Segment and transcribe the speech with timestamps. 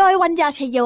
[0.00, 0.78] โดยวัญญาชยโย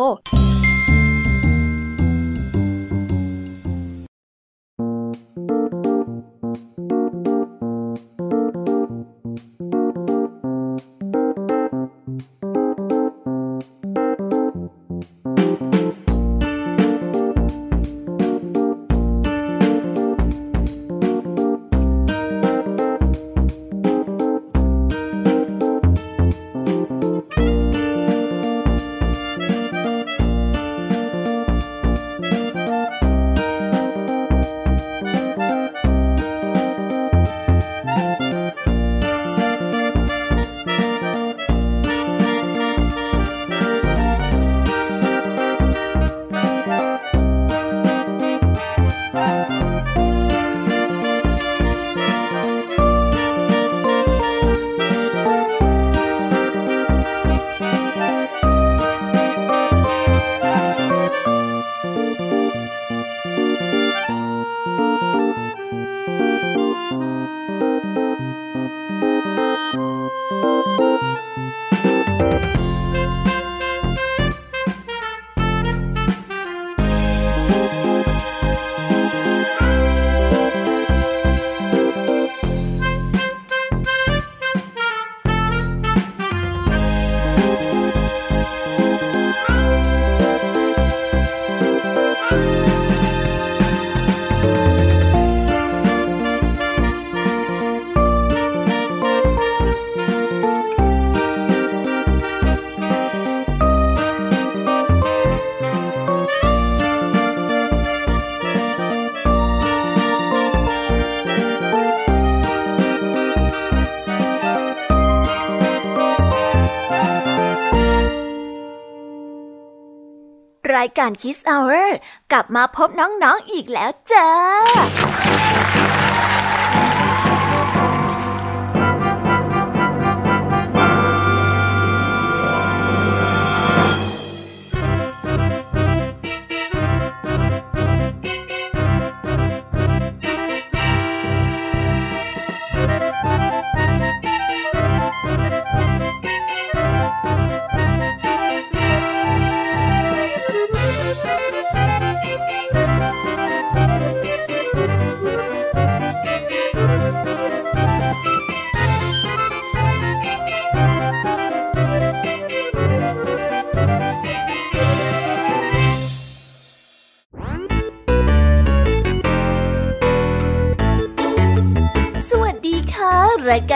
[120.82, 121.88] ายการ Kiss Hour
[122.32, 124.28] กลับมาพบน้องๆอีกแล้วจ้า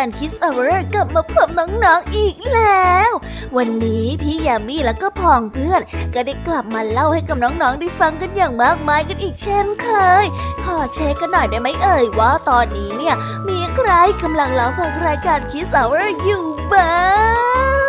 [0.07, 3.11] การคิสอเวอร์กลับมาพบน้องๆอีกแล้ว
[3.57, 5.81] วันนี้พี่ยามีแล้วก็พองเพื่อน
[6.15, 9.89] ก็ได้กลับมาเล่าให้กับน้องๆได้ฟังกันอย่างมากมายกันอีกเช่นเค
[10.25, 10.27] ย
[10.63, 13.15] ขอเช็คกันหน่อยได้ไหมเอ่ยว่าตอนนี้เนี่ย
[13.49, 13.91] มีใคร
[14.23, 17.01] กำลังเล่าฟังรายการคิสอเวอร์อยู่บ้า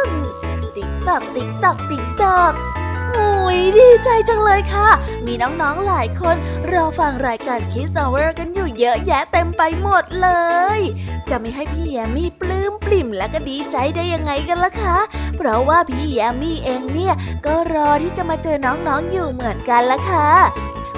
[0.04, 0.06] ง
[0.75, 2.54] ติ๊กตอกติ๊กตอกติ๊กตอก
[3.15, 4.89] อุ้ยดีใจจังเลยค่ะ
[5.25, 6.36] มีน้องๆหลายคน
[6.71, 10.30] รอฟังรายการคิสเอเวอร์กันอยู่เยอะแยะเต็มไปหมดเล
[10.77, 10.80] ย
[11.30, 14.98] จะไม่ให้พี่แยมมี่ปลื้มปลิ่มและก็ดีใจได้ยังไงกันล่ะคะ
[15.38, 17.13] เพราะว่าพี่แยมมี่เองเนี่ย
[17.45, 20.30] ก็รอที่จะมาเจอน้องๆอยู่เหมือนกันล่ะค่ะ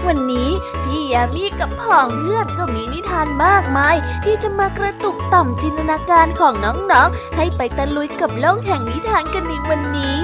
[0.08, 0.50] วันนี้
[0.84, 3.96] พี่ยามี กับพ่องเพื่อนก็มีนิทานมากมาย
[4.26, 10.20] ที่จะมากระตุกต่อมจินตนาการของน้องๆ ให้ไปตะลุยกับโลกแห่งนิทานกันในวันนี้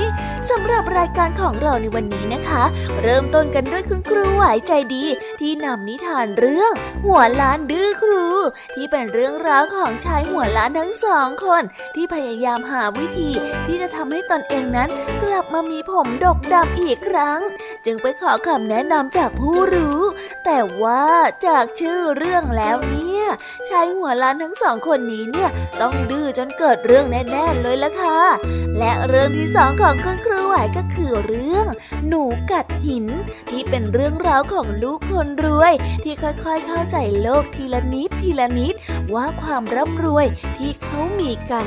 [0.50, 2.64] สำหรับรายการของเราในวันนี้นะคะ
[3.02, 5.06] เริ่มต้นกันด้วยคุณครูหวายใจดี
[5.40, 6.72] ที่นำนิทานเรื่อง
[7.06, 8.28] หัวล้านดื้อครู
[8.76, 11.64] ที่เป็นเรื่องราวของชายหัวล้านทั้งสองคน
[11.96, 13.32] ที่พยายามหาวิธี
[13.68, 14.90] ที่จะทำให้ตนเองนั้น
[15.24, 17.40] กลับมามีผมดกดำอีกครั้ง
[17.86, 20.00] จึงไปขอคำแนะนำจากผู้รู้
[20.46, 21.06] แต่ว่า
[21.48, 25.50] จากชื่อเรื่องแล้วนี้ เนี่ยชายหัวล้านทั้งสองคนนี้เนี่ย
[25.81, 28.19] ต้องดื้อจนเกิดเรื่องแน่ๆเลยละค่ะ
[28.80, 31.66] และเรื่องที่สองของคุณครูไหวก็คือเรื่อง
[32.07, 33.06] หนูกัดหิน
[33.50, 35.74] ที่เป็นเรื่องราวของลูกคนรวย
[36.04, 38.74] ที่ค่อยๆเข้าใจโลกทีละนิดทีละนิด
[39.13, 40.25] ว่าความร่ำรวย
[40.57, 41.66] ที่เขามีกัน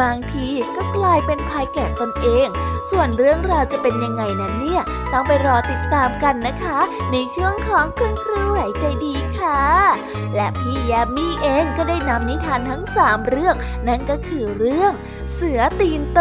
[0.00, 0.46] บางที
[0.76, 2.48] ก็กลายเป็นภัยแก่ตนเอง
[2.90, 6.78] ส่วนเรื่องราวจะเป็นยังไงนั้นเนี่ยต้องไปรอติดตามกันนะคะ
[7.12, 9.60] ในช่วงของคุณครูไหวใจดีค่ะ
[10.36, 13.54] และพี่ยามี่เองก็ได้นำนิทานทั้งสามเรื่อง
[13.88, 14.92] นั่นก็คือเรื่อง
[15.34, 16.20] เสือตีนโต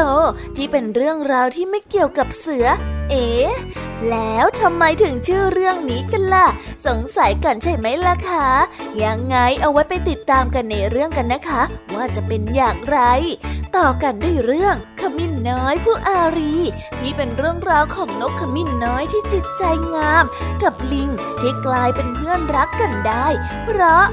[0.56, 2.66] ที่เป็นเรื่องราวที่ไม่เกี่ยวกับเสือ
[3.10, 3.28] เอ๋
[4.12, 6.48] แล้วทำไมถึงชื่อเรื่องนี้กันล่ะ
[6.86, 8.48] สงสัยกันใช่ไหมล่ะคะ
[9.04, 11.62] ยังไงเอาไว้ไปติดตามกันในเรื่องกันนะคะ
[11.96, 13.00] ว่าจะเป็นอย่างไร
[13.78, 16.56] ต่อกันด้วยเรื่องขมิ้นน้อยผู้อารี
[17.00, 19.64] ที่เป็นเรื่องราวของนกขมิ้นน้อยที่จิตใจ
[19.96, 20.25] งาม
[20.64, 21.10] กับลิง
[21.40, 23.28] ที่กลายเป็นเพื่อนรักกันได้
[23.66, 24.06] เพราะ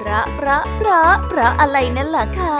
[0.00, 2.58] พราะเพราะเพราะเพราะอะไรนั่นล่ะคะ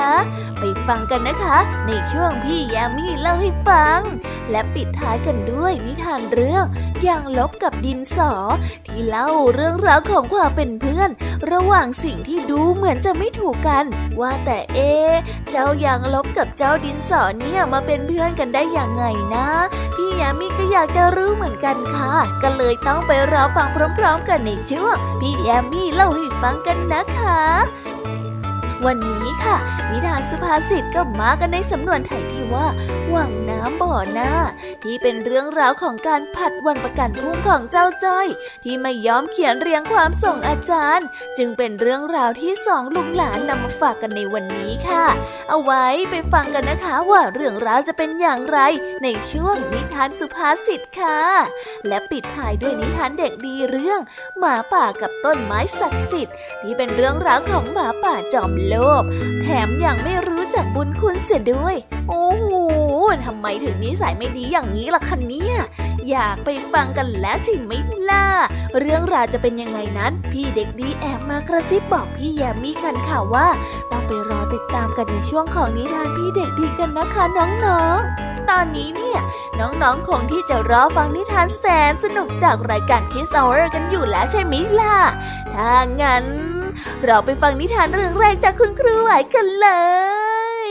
[0.59, 4.01] ไปฟังกันนะคะ ในช่วงพี่ยามีเล่าให้ฟัง
[4.51, 6.65] และปิดท้ายกันด้วยนิทานเรื่อง
[7.03, 8.33] อย่างลบกับดินสอ
[8.87, 11.11] ที่เล่าเรื่องราวของความเป็นเพื่อน
[11.53, 13.85] ระหว่างสิ่งที่ดูเหมือนจะไม่ถูกกัน
[14.21, 14.79] ว่าแต่เอ
[15.51, 19.05] เจ้าอย่างลบกับเจ้าดินสอเนี่ยมาเป็นเพื่อนกันได้อย่างไง
[19.35, 19.49] นะ
[19.95, 27.41] พี่ยามีก็อยากจะรู้เหมือนกันค่ะ ก็เลยต้องไปรอฟังพร้อม ๆ กันในช่วงพี่ยามีเล่าให้ ฟังกันนะคะ
[28.87, 29.56] วันนี้ค่ะ
[29.91, 32.67] นิทานสุภาษิตก็มากันในสำนวนไทยที่ว่า
[33.15, 34.32] วังน้ำบ่อหน้า
[34.82, 38.27] ที่เป็นเรื่องราวของการผัดวันประกันพรุ่งของเจ้าจ้อย
[38.65, 41.06] ที่ไม่ยอมเขียนเรียงความส่งอาจารย์
[41.38, 45.06] จึงเป็นเรื่องราวที่สองลุงหลานนำมาฝากกันในวันนี้ค่ะ
[45.49, 48.59] เอาไว้ไปฟังกันนะคะว่าเรื่องราวจะเป็นอย่างไร
[49.03, 51.21] ในช่วงนิทานสุภาษิตค่ะ
[51.88, 54.00] และปิดท้ายด้วยนิทานเด็กดีเรื่อง
[54.38, 59.03] หมาป่ากับต้นไม้ศักดิ์สิทธิ์ที่เป็นเรื่องราวของหมาป่าจอมโลภ
[59.43, 61.77] แถมยังไม่รู้จักบุญคุณเสียด้วย
[62.09, 62.51] โอ้โห
[63.25, 65.57] ทำไมถึงนิสัยไม่ดีอย่างนี้ล่ะคะเนี่ย
[66.11, 67.73] อยากไปฟังกันแล้วใช่ไหม
[68.11, 68.27] ล่ะ
[68.79, 73.49] เรื่องราวจะเป็นยังไงนั้น พี่เด็กดีแอบมากระซิบบอกพี่แยมมี่กันค่ะว่า
[73.91, 77.25] ต้องไปรอติดตามกันในช่วงของนิทานพี่เด็กดีกันนะคะ
[77.65, 79.21] น้องๆ ตอนนี้เนี่ย
[79.61, 84.97] น้องๆคงที่จะรอฟังนิทานแสนสนุกจากรายการคิสเอาร์กันอยู่แล้วใช่ไหมล่ะ
[85.55, 86.25] ถ้างั้น
[87.07, 89.69] เราไปฟังนิทานเรื่องแรกจากคุณครูไหวกันเล
[90.67, 90.71] ย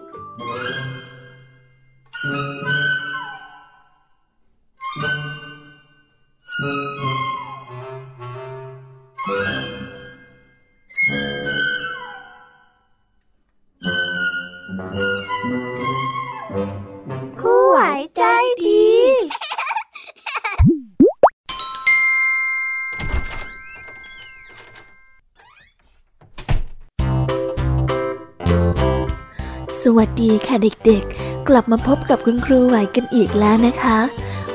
[30.31, 33.99] ดีค่ะเด็กๆ กลับมาพบกับคุณครูไหวกันอีกแล้วนะคะ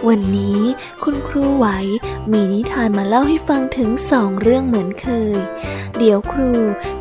[0.09, 0.61] วันนี้
[1.04, 1.66] คุณครูไหว
[2.33, 5.38] มีนิทานมาเล่าให้ฟังถึงสองเรื่องเหมือนเคย
[5.99, 6.52] เดี๋ยวครู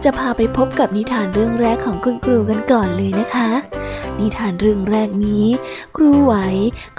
[0.03, 3.50] จะพาไปพบกับนิทานเรื่องแรกของคุณครูกันก่อนเลยนะคะ
[4.20, 5.46] นิทานเรื่องแรกนี้
[5.96, 6.34] ครูไหว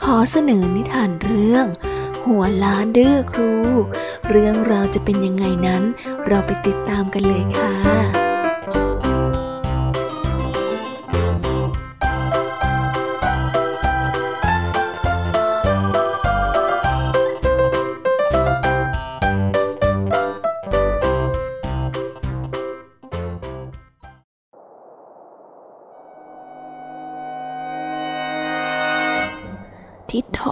[0.02, 1.66] ขอเสนอนิทานเรื่อง
[2.26, 3.52] หัวล้านดื้อครู
[4.30, 5.83] เรื่องราวจะเป็นยังไงนั้น
[6.26, 8.15] เราไปติดตามกันเลยค่ะ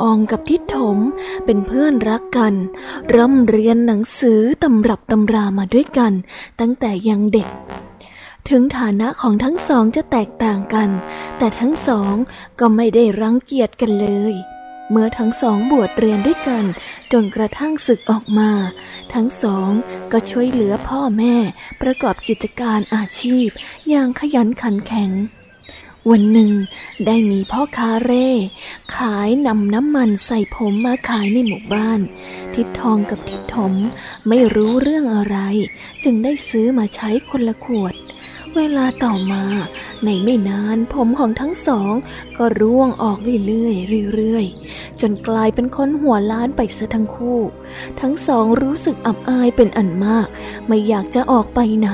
[0.09, 0.99] องกับทิดถม
[1.45, 2.55] เป็นเพื่อนรักกัน
[3.15, 6.13] ร่ำเรียนหนังสือตำรับตำรามาด้วยกัน
[6.61, 7.49] ตั้งแต่ยังเด็ก
[8.49, 10.89] ถึงฐานะของทั้งสองจะแตกต่างกัน
[11.39, 12.15] แต่ทั้งสอง
[12.61, 14.35] ก็ไม่ได้รังเกียจกันเลย
[14.91, 16.65] เมื่อทั้งสองบวชเรียนด้วยกัน
[17.13, 18.51] จนกระทั่งศึกออกมา
[19.15, 19.71] ทั้งสอง
[20.13, 21.35] ก็ช่วยเหลือพ่อแม่
[21.83, 23.49] ประกอบกิจการอาชีพ
[23.89, 25.11] อย่างขยันขันแข็ง
[26.11, 26.53] วันหนึ่ง
[27.07, 28.29] ได้มีพ่อค้าเร่
[28.97, 32.01] ขายนำน้ำมันใส่ผมมาขายในหมู่บ้าน
[32.55, 33.73] ทิดทองกับทิดถม
[34.29, 35.37] ไม่รู้เรื่องอะไร
[36.05, 37.95] จึงได้ซื้อมาใช้คนละขวด
[38.57, 39.45] เวลาต่อมา
[40.05, 41.93] ในไม่นานผมของทั้งสอง
[42.37, 43.71] ก็ร่วงออกเรื่อ
[44.03, 47.41] ยๆเรื่อยๆจนกลายเป็นคนหัวล้านไปซะทั้งคู่
[48.01, 50.29] ทั้งสองรู้สึกอับอายเป็นอันมาก
[50.67, 51.91] ไม่อยากจะออกไปไหน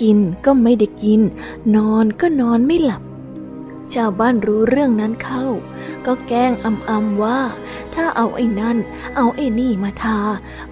[0.00, 1.20] กินก็ไม่ได้กิน
[1.76, 3.02] นอนก็นอนไม่หลับ
[3.94, 5.46] ชาวบ้านรู้เรื่องนั้นเข้า
[6.06, 7.40] ก็แกล้งอำอำว่า
[7.94, 8.78] ถ้าเอาไอ้นั่น
[9.16, 10.18] เอาไอ้นี่มาทา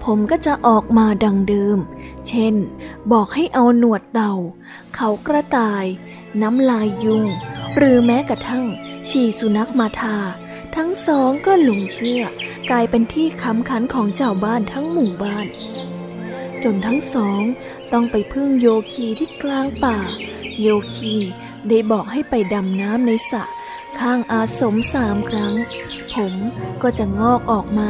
[0.05, 1.77] ผมก็จะออกมาดังเดิม
[2.27, 2.55] เช่น
[3.11, 4.35] บอกให้เอาหนวดเต่า
[4.95, 5.85] เขากระต่าย
[6.41, 7.25] น้ำลายยุง
[7.75, 8.67] หรือแม้กระทั่ง
[9.09, 10.17] ฉี่สุนัขมาทา
[10.75, 12.23] ทั้งสองก็หลงเชื่อ
[12.69, 15.47] กลายเป็นที่ค้ำขันของเจ้าบ้านทั้งหมู่บ้าน
[16.63, 17.41] จนทั้งสอง
[17.93, 19.97] ต้องไปพึ่งโยคีที่กลางป่า
[20.61, 21.15] โยคี
[21.69, 23.43] ได้บอกให้ไปดำน้ำในสระ
[23.99, 25.53] ข้างอาสมสามครั้ง
[26.13, 26.33] ผม
[26.81, 27.89] ก็จะงอกออกมา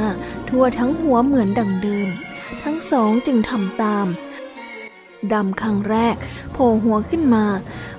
[0.49, 2.07] ทั่วทั้งหัวเหมือนดังเดิม
[2.63, 4.07] ทั้งสองจึงทำตาม
[5.33, 6.15] ดำครั้งแรก
[6.53, 7.45] โผล่หัวขึ้นมา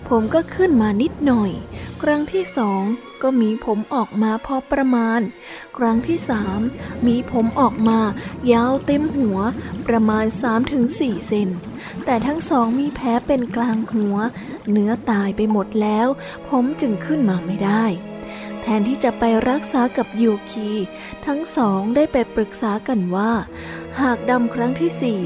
[0.09, 1.51] ผมก็ขึ้นมานิดหน่อย
[2.03, 2.83] ครั้งที่สอง
[3.23, 5.21] ก็มีผมออกมาพอประมาณ
[5.77, 6.61] ครั้งที่สาม
[7.07, 7.99] มีผมออกมา
[8.53, 9.39] ยาวเต็มหัว
[9.87, 10.25] ประมาณ
[10.77, 11.49] 3-4 เซน
[12.05, 14.17] แต่ทั้งสองมีแผลเป็นกลางหัว
[14.71, 16.09] เนื้อตายไปหมดแล้ว
[16.49, 17.85] ผมจึงขึ้นมาไม่ได้
[18.61, 20.71] แทนที่จะไปรักษากับยูคี
[21.27, 23.33] ทั้งสองได้ไปปรึกษากันว่า
[24.01, 25.21] หากดำครั้งที่สี่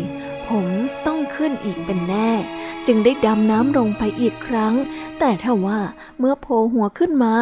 [0.49, 0.67] ผม
[1.07, 2.31] ต้องขึ้นอีกเป็นแน่
[2.87, 4.75] จึงได้ดำน้ำลงไปอีกครั้ง
[5.19, 5.81] แต่ถ้าว่า
[6.19, 7.35] เมื่อโผล่หัวขึ้นมา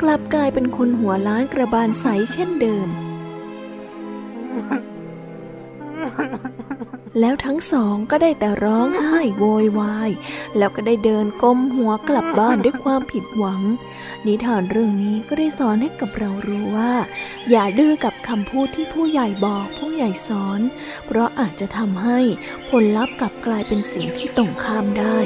[0.00, 2.88] กลับกลายเป็นคนหัวล้านกระบาลใสเช่นเดิม
[7.18, 10.10] แล้วทั้งสองก็ได้แต่ร้องไห้โวยวาย
[10.58, 13.60] แล้วก็ได้เดินก้มหัวกลับบ้านด้วยความผิดหวัง
[14.26, 16.92] นิทานเรื่องนี้ก็ได้สอนให้กับเรารู้ว่า
[17.50, 20.60] อย่าดื้อกับคำพูดที่ผู้ใหญ่บอกผู้ใหญ่สอน
[21.06, 22.20] เพราะอาจจะทำให้
[22.70, 25.18] ผลลัพธ์กลับกลายเป็นสิ่งที่ตรงข้ามได้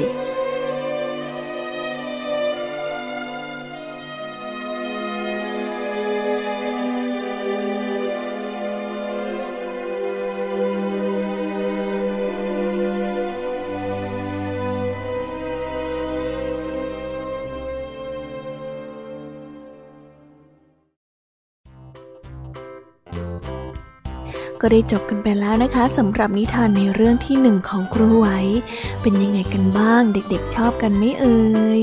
[24.67, 28.27] ก็ได้จบกันไปแล้วนะคะสำหรับนิทานในเรื่องที่หนึ่งของครูไหว
[29.01, 31.39] เป็นยังไงกันบ้าง เด็กๆชอบกันไหมเอ่
[31.79, 31.81] ย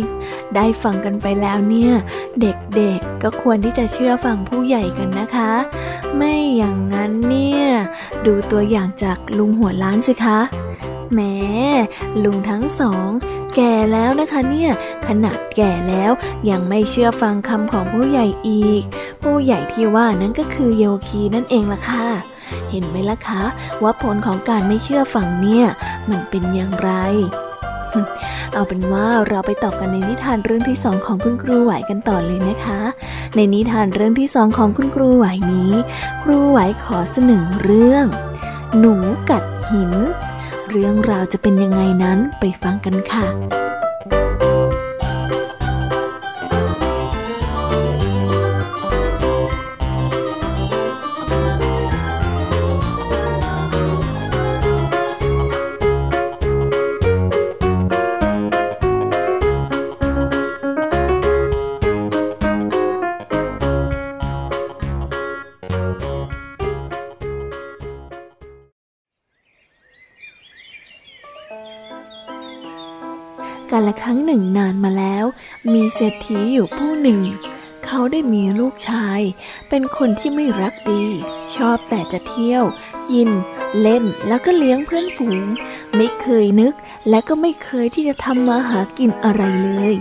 [0.55, 1.93] ได้ฟังกันไปแล้วเนี่ย
[2.41, 5.53] เด็กๆก็ควรที่จะเชื่อฟังผู้ใหญ่กันนะคะ
[6.17, 7.65] ไม่อย่างนั้นเนี่ย
[8.27, 10.39] ดูตัวอย่างจากลุงหัวล้านสิคะ
[11.13, 11.21] แหม
[12.25, 13.09] ลุงทั้งสอง
[13.57, 14.71] แก่แล้วนะคะเนี่ย
[15.07, 16.13] ขนาดแก่แล้ว
[16.51, 18.83] ยังไม่เชื่อฟังคำของผู้ใหญ่อีก
[19.23, 22.32] ผู้ใหญ่ที่ว่านั้นก็คือโยคีนั่นเองล่ะค่ะ
[22.71, 23.43] เห็นไหมล่ะคะ
[23.83, 25.67] ว่าผลของการไม่เชื่อฟังเนี่ย
[26.11, 26.91] มันเป็นอย่างไร
[28.55, 32.81] เอาเป็นว่าเราไปต่อกันในนิทานเรื่องที่สองของคุณครูไหวกันต่อเลยนะคะ
[33.37, 35.73] ในนิทานเรื่องที่สองของคุณครูไหวนี้
[36.23, 38.07] ครูไหวขอเสนอเรื่อง
[38.79, 38.95] หนู
[39.31, 39.93] กัดหิน
[40.71, 43.62] เรื่องราวจะเป็นยังไงนั้นไปฟังกันค่ะ
[76.03, 77.21] รษฐีอยู่ผู้หนึ่ง
[77.87, 79.21] เขาได้มีลูกชาย
[79.69, 81.05] เป็นคนที่ไม่รักดี
[81.57, 82.65] ชอบแต่จะเที่ยว
[83.11, 83.29] กิน
[83.81, 85.47] เล่นแล้วก็เลี้ยงเพื่อนฝูง
[85.97, 86.75] ไม่เคยนึก
[87.09, 89.95] และก็ไม่เคยที่จะทำมาหากินอะไรเลย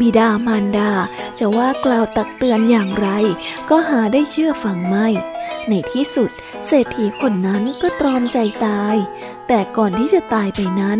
[0.00, 0.92] บิดามารดา
[1.38, 3.08] จะว่ากล่าวตักเตือนอย่างไร
[3.70, 5.08] ก็หาได้เชื่อฟังไม่
[5.68, 6.30] ในที่สุด
[6.66, 8.96] เศรษฐีคนนั้นก็ตรอมใจตาย
[9.48, 10.98] แต่ก่อนที่จะตายไปนั้น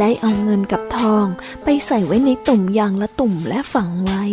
[0.00, 1.26] ได้เอาเงินกับทอง
[1.64, 4.24] ไปใส่ไว้ในตุ่มยางละตุ่มและฝังไว้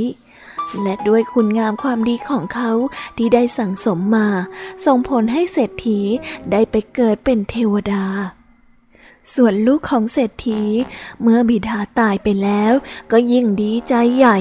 [0.84, 2.72] และด้วยคุณงามความดีของเขา
[3.18, 4.30] ที่ได้สั่งสมมา
[4.86, 6.00] ส่งผลให้เศรษฐี
[6.52, 8.06] ได้ไปเกิดเป็นเทวดา
[9.34, 10.62] ส่วนลูกของเศรษฐี
[11.22, 12.74] เมื่อบิดาตายไปแล้ว
[13.12, 14.40] ก็ยิ่งดีใจใหญ่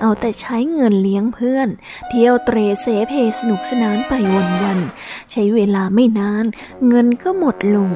[0.00, 1.68] เอาแต่ใช้เงินเลี้ยงเพื่อน
[2.08, 4.12] เที่ยวเตรเสเพสนุกสนานไป
[4.62, 6.44] วันๆ ใช้เวลาไม่นาน
[6.88, 7.90] เงินก็หมดลง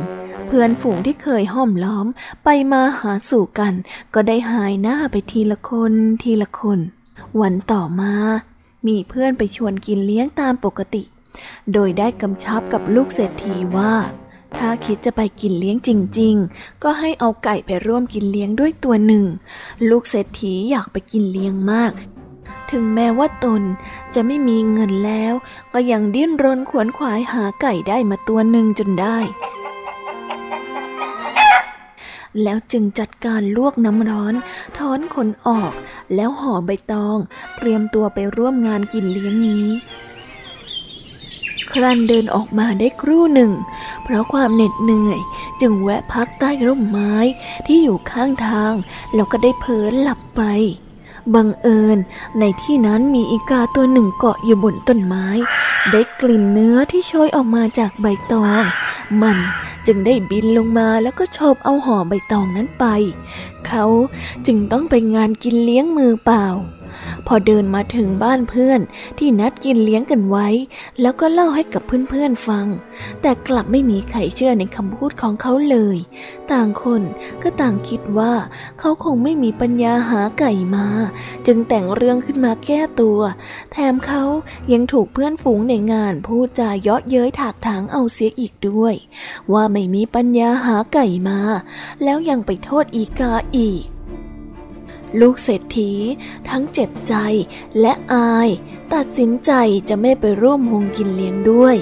[0.46, 2.06] เพื่อนฝูงที่เคยห้อมล้อม
[2.44, 3.74] ไปมาหาสู่กัน
[4.14, 6.78] ก็ได้หายหน้าไปทีละคนทีละคน
[7.40, 8.14] วันต่อมา
[8.86, 11.02] มีเพื่อนไปชวนกินเลี้ยงตามปกติ
[11.72, 13.94] โดยได้กำชับกับลูกเศรษฐีว่า
[14.58, 15.90] ถ้าคิดจะไปกินเลี้ยงจ
[16.20, 19.24] ริง ๆ ก็ให้เอาไก่ไปร่วมกินเลี้ยงด้วยตัวหนึ่ง
[19.88, 21.92] ลูกเศรษฐีอยากไปกินเลี้ยงมาก
[22.70, 23.62] ถึงแม้ว่าตน
[24.14, 25.34] จะไม่มีเงินแล้ว
[25.72, 29.18] ก็ยังดิ้นรนขวนขวายหาไก่ได้มาตัวหนึ่งจนได้
[32.42, 34.34] แล้วจึงจัดการลวกน้ำร้อน
[34.78, 35.72] ถอนขนออก
[36.14, 37.18] แล้วห่อใบตอง
[37.58, 39.66] เตรียมตัวไปร่วมงานกินเลี้ยงนี้
[41.74, 43.52] ครันเดินออกมาได้ครู่หนึ่ง
[44.04, 45.18] เพราะความเหน็ดเหนื่อย
[45.60, 47.14] จึงแวะพักใต้ร่มไม้
[47.66, 48.74] ที่อยู่ข้างทาง
[49.14, 50.42] แล้วก็ได้เพินหลับไป
[51.34, 51.98] บังเอิญ
[52.38, 55.26] ในที่นั้นมีอีกาตัวหนึ่งเกาะอยู่บนต้นไม้
[55.90, 58.62] ได้กลิ่นเนื้อที่โชยออกมาจากใบตอง
[59.22, 59.38] มัน
[59.86, 62.84] จึงได้บินลงมาแล้วก็ชอบเอาห่อใบตองนั้นไป
[63.66, 63.84] เขา
[64.46, 66.46] จึงต้องไปงานกินเลี้ยงมือเปล่า
[67.26, 68.80] พอเดินมาถึงบ้านเพื่อน
[69.18, 70.48] ที่นัดกินเลี้ยงกันไว้
[71.00, 72.66] แล้วก็เล่าให้กับเพื่อนๆฟัง
[73.22, 75.96] แต่กลับไม่มีใครเชื่อในคำพูดของเขาเลย
[76.52, 77.02] ต่างคน
[77.42, 78.32] ก็ต่างคิดว่า
[78.78, 80.86] เขาคงไม่มีปัญญาหาไก่มา
[81.46, 83.20] จึงแต่งเรื่องขึ้นมาแก้ตัว
[83.72, 84.24] แถมเขา
[84.72, 88.94] ยังถูกเพื่อนฝูงในงานพูดจาเยาะเย้ยถากถางเอาเสียอีกด้วย
[89.52, 91.38] ว่าไม่มีปัญญาหาไก่มา
[92.04, 93.82] แล้วยังไปโทษอีกาอีก
[95.20, 95.92] ลูกเศรษฐี
[96.48, 97.14] ทั้งเจ็บใจ
[97.80, 98.48] และอาย
[98.94, 99.52] ตัดสินใจ
[99.88, 101.76] จะไม่ไปร่วมวงกินเลี้ยงด้วย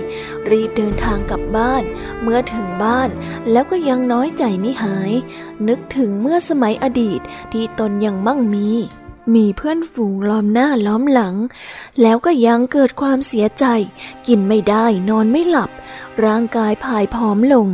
[0.51, 1.83] รีบเดินทางกลับบ้าน
[2.23, 3.09] เมื่อถึงบ้าน
[3.51, 5.13] แล้วก็ยังน้อยใจไม่หาย
[5.69, 7.21] นึกถึงเมื่อสมัยอดีต
[7.53, 8.71] ที่ตนยังมั่งมี
[9.35, 11.35] มีเพื่อนฝูงล้อมหน้าล้อมหลัง
[12.03, 13.65] แล้วก็ยังเกิดความเสียใจ
[14.27, 15.71] กินไม่ได้นอนไม่หลับ
[16.25, 17.67] ร่างกายผายผอมลง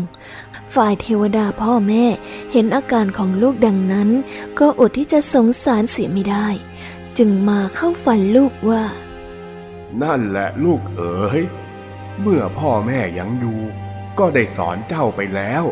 [0.76, 2.04] ฝ่ายเทวดาพ่อแม่
[2.52, 4.08] เห็นอาการของลูกดังนั้น
[4.58, 6.48] ก็อดที่จะสงสารเสียไม่ได้
[7.18, 8.84] จึงมาเข้าฝันลูกว่า
[10.02, 11.40] นั่นแหละลูกเอ๋ย
[12.22, 13.60] เมื่อพ่อแม่ยังอยู่
[14.18, 15.64] ก็ได้สอนเจ้าไปแล้ว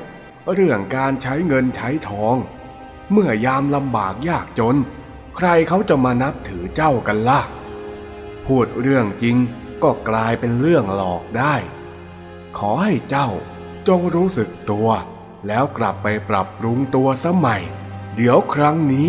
[0.54, 2.36] เรื่องการใช้เงินใช้ทอง
[3.12, 4.76] เมื่อยามลำบากยากจน
[5.36, 7.40] ใครเขาจะมานับถือเจ้ากันละ่ะ
[8.46, 9.36] พูดเรื่องจริง
[9.82, 11.54] ก็กลายเป็นเรื่องหลอกได้
[12.58, 13.28] ขอให้เจ้า
[13.88, 14.88] จงรู้สึกตัว
[15.46, 17.62] แล้วกลับไปปรับปรุงตัวสมัย
[18.16, 19.08] เดี๋ยวครั้งนี้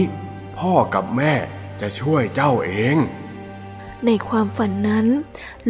[0.57, 1.33] พ่อกับแม่
[1.81, 2.97] จะช่วยเจ้าเอง
[4.05, 5.07] ในความฝันนั้น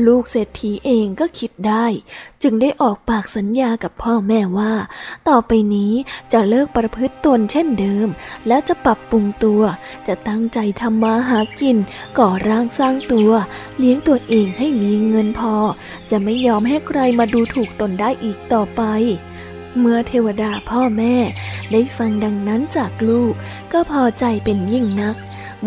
[0.06, 1.86] ลูกเศรษฐีเองก็คิดได้
[2.44, 4.74] จึงได้ออกปากสัญญากับพ่อแม่ว่า
[5.30, 5.94] ต่อไปนี้
[6.34, 8.08] จะเลิกประพฤติตนเช่นเดิม
[8.48, 9.62] แล้วจะปรับปรุงตัว
[10.08, 11.78] จะตั้งใจทำมาหากิน
[12.20, 13.32] ก่อร่างสร้างตัว
[13.78, 15.56] เลี้ยงตัวเองให้มีเงินพอ
[16.12, 18.84] จะไม่ยอมให้ใครมาดูถูกตนได้อีกต่อไป
[19.80, 21.16] เมื่อเทวดาพ่อแม่
[21.72, 23.34] ได้ฟังดังนั้นจากลูก
[23.74, 25.16] ก็พอใจเป็นยิ่งนัก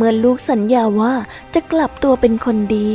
[0.01, 1.15] เมื่อลูกสัญญาว่า
[1.55, 2.91] จะกลับตัวเป็นคนดี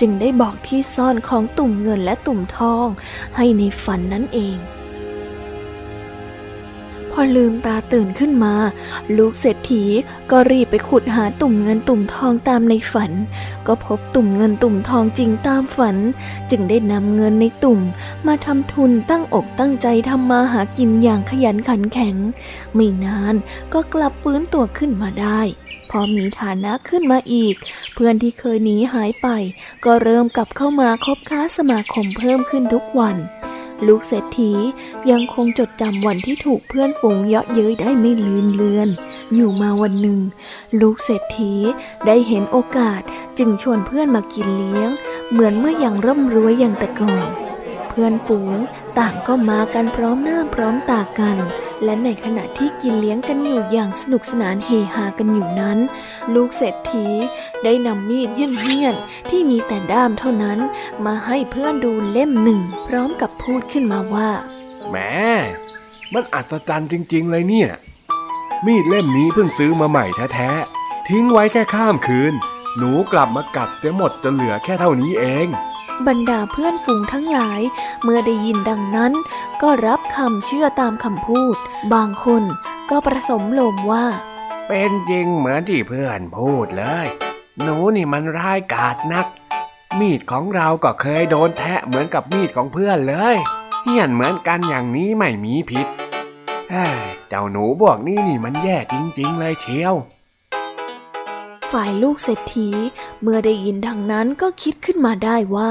[0.00, 2.86] จึงได้บอกที่ซ่อนของตุ่มเงินและตุ่มทอง
[3.36, 4.56] ให้ในฝันนั่นเอง
[7.18, 8.54] อลืมตาตื่นขึ้นมา
[9.16, 9.84] ลูกเศรษฐี
[10.30, 13.12] ก็รีบไปขุดหาตุ่มเงินตุ่มทองตามในฝัน
[13.66, 15.96] ก็พบตุ่มเงินตุ่มทองจริงตามฝัน
[16.50, 17.80] จึงได้นำเงินในตุ่ม
[18.26, 22.16] มาทำทุนตั้งอกตั้งใจทำมาหากินอย่างขยันขันแข็ง
[22.74, 23.34] ไม่นาน
[23.72, 25.40] ก็กลับฟื้นตัวขึ้นมาได้
[25.90, 27.54] พอมีฐานะขึ้นมาอีก
[27.94, 29.28] เพื่อนที่เคยหนีหายไป
[29.84, 33.16] ก็เริ่มกลับเข้ามาคบค้าสมาคมเพิ่มขึ้นทุกวัน
[33.86, 34.52] ลูกเศรษฐี
[35.10, 38.88] ยังคงจดจำวันที่ถูกเพื่อนฝูงเยาะเย้ยได้ไม่ลืมเลือน
[39.34, 40.20] อยู่มาวันหนึ่ง
[40.80, 41.54] ลูกเศรษฐี
[42.06, 43.00] ได้เห็นโอกาส
[43.38, 44.90] จึงชวนเพื่อนมากินเลี้ยง
[45.30, 47.26] เหมือนเมื่อยังร่ำรวยอย่างแต่ก่อน
[47.88, 48.56] เพื่อนฝูง
[48.98, 51.36] ต่างก็มากันพร้อมหน้าพร้อมตากัน
[51.84, 55.78] และในขณะที่กินเลี้ยงกันอยู่อย่างสนุกสนานเฮฮากันอยู่นั้น
[56.34, 57.06] ลูกเศรษฐี
[57.64, 60.58] ได้นำมีดเหี้ยนๆที่มีแต่ด้ามเท่านั้น
[61.06, 64.30] มาให้เพื่อนดูเล่มหนึ่ง พร้อมกับพูดขึ้นมาว่า
[64.88, 64.96] แหม
[66.12, 67.70] มันอัศจรรย์จริง ๆ เลยเนี่ย
[68.66, 72.34] มีดเล่มนี้เพิ่งซื้อมาใหม่แท้ๆทิ้งไว้แค่ข้ามคืน
[72.78, 75.46] หนูกลับมากัดเสียหมดจนเหลือแค่เท่านี้เอง
[76.06, 77.60] บรรดาเพื่อนฝูงทั้งหลาย
[78.02, 79.12] เมื่อได้ยินดังนั้น
[79.62, 81.56] ก็รับคำเชื่อตามคำพูด
[81.94, 82.42] บางคน
[82.90, 84.06] ก็ประสมลมว่า
[84.68, 87.06] เป็นจริงเหมือนที่เพื่อนพูดเลย
[87.62, 89.26] หนูนี่มันร้ายกาจนัก
[89.98, 93.36] มีดของเราก็เคยโดนแทะเหมือนกับมีดของเพื่อนเลย
[93.84, 95.86] เหี้ยนเหมือนกันอย่างนี้ไม่มีผิด
[97.28, 99.94] เจ้าหนูบวกนี่นี่มันแย่จริง ๆ เลยเชียว
[101.72, 102.68] ฝ่ายลูกเศรษฐี
[103.22, 105.70] เมื่อได้ยินดังนั้นก็คิดขึ้นมาได้ว่า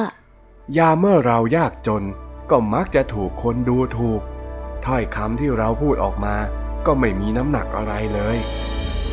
[0.77, 2.03] ยาเมื่อเรายากจน
[2.49, 4.21] ก็มักจะถูกคนดูถูก
[4.85, 6.35] ถ้อยคำที่เราพูดออกมา
[6.85, 8.37] ก็ไม่มีน้ำหนักอะไรเลย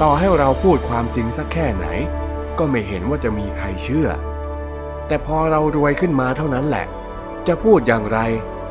[0.01, 1.87] ต่อให้เราพูดความจริงสักแค่ไหน
[2.59, 4.09] ก็ไม่เห็นว่าจะมีใครเชื่อ
[5.07, 6.87] แต่พอเรารวยขึ้นมาเท่านั้นแหละ
[7.47, 8.19] จะพูดอย่างไร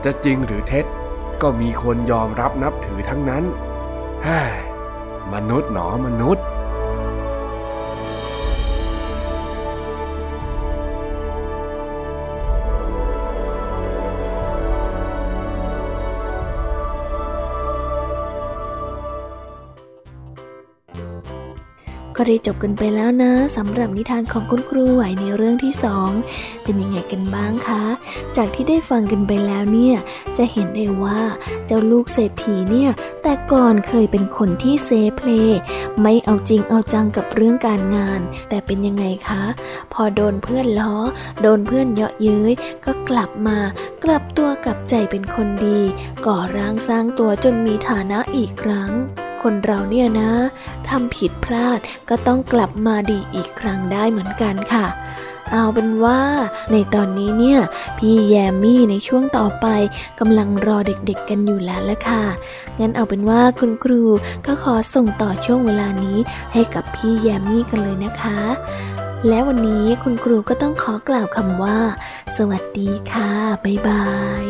[0.06, 0.86] จะจริงหรือเท็จ
[1.42, 3.44] ก็มีคนยอมรับนับถือทั้งนั้น
[4.24, 4.54] เฮ้ย
[5.34, 6.46] มนุษย์หนอมนุษย์
[22.28, 26.10] ได้จบกันไปแล้วนะสำหรับนิทานของคุณครูไหวในเรื่องที่สอง
[26.64, 27.84] เป็นยังไงกันบ้างคะ
[28.38, 29.98] จากที่ได้ฟังกันไปแล้วเนี่ย
[30.38, 31.22] จะเห็นได้ว่า
[31.68, 32.92] เจ้าลูกเศรษฐีเนี่ย
[33.24, 35.30] แต่ก่อนเคยเป็นคนที่เซเพล
[36.02, 39.44] ไม่เอาจริงเอาจังกับเรื่องการงาน แต่เป็นยังไงคะ
[39.94, 40.96] พอโดนเพื่อนล้อ
[41.42, 42.52] โดนเพื่อนเยาะเย้ย
[42.86, 43.58] ก็กลับมา
[44.04, 45.80] กลับตัวกลับใจเป็นคนดี
[46.26, 48.94] ก่อร่างสร้างตัวจนมีฐานะอีกครั้ง
[49.44, 50.32] คนเราเนี่ยนะ
[50.90, 51.80] ทำผิดพลาด
[52.10, 54.88] ก็ต้องกลับมาดีอีกครั้งได้เหมือนกันค่ะ
[55.52, 56.22] เอาเป็นว่า
[56.72, 57.60] ในตอนนี้เนี่ย
[57.98, 59.68] พี่แยมมี่ในช่วงต่อไป
[60.20, 62.24] กำลังรอเด็กๆกันอยู่แล้วละค่ะ
[62.80, 64.04] งั้นเอาเป็นว่าคุณครู
[64.46, 66.18] ก็ขอส่งต่อช่วงเวลานี้
[66.54, 68.40] ให้กับพี่แยมมี่กันเลยนะคะ
[69.28, 71.80] และวันนี้คุณครูก็ต้องขอกล่าวคำว่า
[72.38, 73.32] สวัสดีค่ะ
[73.64, 74.08] บ๊ายบา
[74.44, 74.46] ย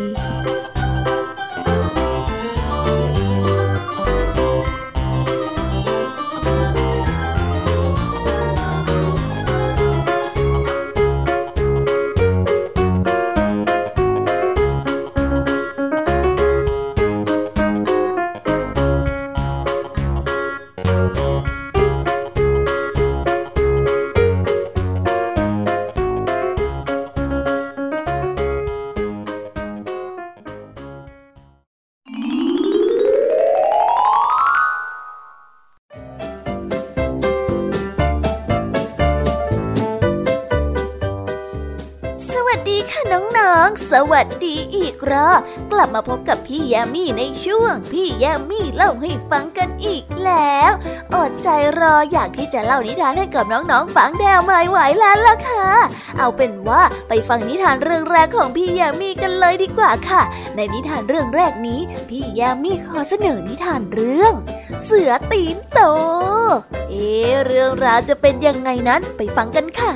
[43.91, 45.39] สวัสดีอีกรอบ
[45.71, 50.71] กลับมาพบกับพี่แยมมี่ในช่วง พี่แยมมี่เล่าให้ฟังกันอีกแล้ว
[51.15, 51.47] อดใจ
[51.79, 55.67] รออยากที่จะเล่านิทานให้กับน้องๆฟังแดวไม่ไหวแล้วล่ะค่ะ
[56.17, 60.21] เอาเป็นว่าไปฟังนิทานเรื่องแรกของพี่แยมมี่กันเลยดีกว่าค่ะ
[60.55, 64.33] ในนิทานเรื่องแรกนี้ พี่แยมมี่ขอเสนอนิทานเรื่อง
[64.83, 65.79] เสือตีนโต
[66.89, 67.09] เอ๊
[67.45, 69.93] เรื่องราวจะเป็นยังไงนั้นไปฟังกันค่ะ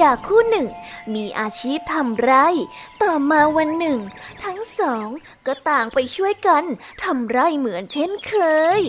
[0.00, 0.66] ยาคู่หนึ่ง
[1.14, 2.46] มีอาชีพทำไร่
[3.02, 3.98] ต่อมาวันหนึ่ง
[4.44, 5.08] ทั้งสอง
[5.46, 6.64] ก็ต่างไปช่วยกัน
[7.04, 8.34] ทำไร่เหมือนเช่นเค
[8.78, 8.80] ย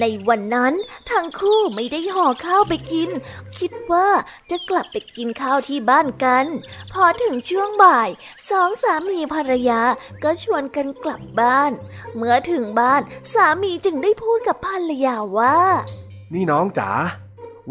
[0.00, 0.74] ในวันนั้น
[1.10, 3.10] ทั้งคู่ไม่ได้ห่อข้าวไปกิน
[3.58, 4.08] คิดว่า
[4.50, 6.46] จะกลับไปกินข้าวที่บ้านกัน
[6.92, 8.08] พอถึงช่วงบ่าย
[8.50, 9.82] สองสามีภรรยา
[10.22, 11.72] ก็ชวนกันกลับบ้าน
[12.16, 15.58] เมื่อถึงบ้านสามีจึงได้พูดกับภรรยาว่า
[16.34, 16.90] นี่น้องจ๋า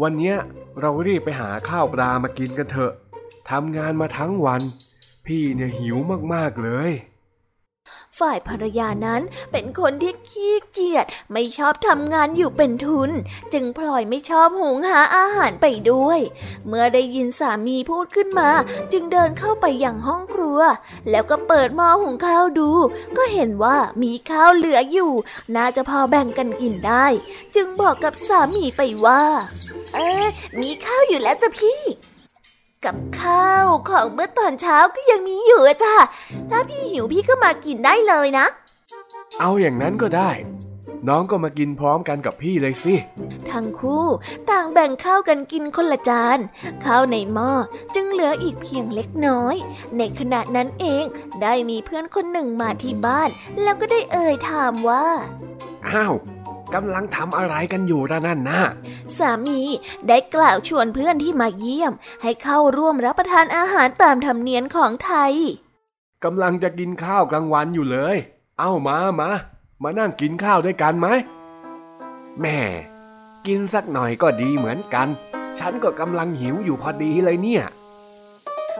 [0.02, 0.36] วันเนี้ย
[0.80, 2.92] เรารีบไปหาข้าวปลามากินกันเถอะ
[3.50, 4.62] ทำงานมาทั้งวัน
[5.26, 5.98] พี่เนี่ยหิว
[6.34, 6.90] มากๆเลย
[8.18, 13.10] ฝ่ายภรรยานั้นเป็นคนที่ขี้เกียจไม่ชอบทำงานอยู่เป็นทุน
[13.52, 16.20] จึงพลอยไม่ชอบหุงหาอาหารไปด้วย
[16.66, 18.50] เมื่อได้ยินสามีพูดขึ้นมา
[18.92, 20.60] จึงเดินเข้าไปยังห้องครัว
[21.10, 22.70] แล้วก็เปิดหม้อหุงข้าวดู
[23.16, 25.12] ก็เห็นว่ามีข้าวเหลืออยู่
[25.56, 27.06] น่าจะพอแบ่งกันกินได้
[27.54, 29.22] จึงบอกกับสามีไปว่า
[29.94, 30.26] เออ
[30.60, 31.80] มีข้าวอยู่แล้วจ้ะพี่
[32.84, 35.94] กับข้าวของเมื่อตอนเช้าก็ยังมีอยู่จ้ะ
[36.50, 38.46] ถ้าพี่หิวพี่ก็มากินได้เลยนะ
[39.40, 40.30] เอาอย่างนั้นก็ได้
[41.08, 42.94] น้องก็มากินพร้อมกันกับพี่เลยสิ
[43.50, 44.06] ทั้งคู่
[44.50, 46.38] ต่างแบ่งข้าวกันกินคนละจาน
[46.84, 47.50] ข้าวในหม้อ
[47.94, 49.54] จึงเหลืออีกเพียงเล็กน้อย
[49.98, 51.04] ในขณะนั้นเอง
[51.42, 53.28] ได้มีเพื่อนคนหนึ่งมาที่บ้าน
[53.62, 55.06] แล้วก็ได้เอ่ยถามว่า
[55.88, 56.14] อ้าว
[56.74, 58.60] กำลังทำอะไรกันอยู่ะนั่นนะ
[59.18, 59.60] สามี
[60.08, 65.32] ได้กล่าวชวนเพื่อนที่มาเยี่ยม ให้เข้าร่วมรับประทานอาหารตามธรรมเนียมของไทย
[66.24, 68.16] กำลังจะกินข้าวกลางวันอยู่เลย
[68.58, 69.28] เอ้ามามา
[69.82, 71.08] มานั่งกินข้าวด้วยกันไหม
[72.40, 72.58] แม่
[73.46, 75.08] กินสักหน่อยก็ดีเหมือนกัน
[75.58, 77.64] ฉันก็กำลังหิวอยู่พอดีเลยเนี่ย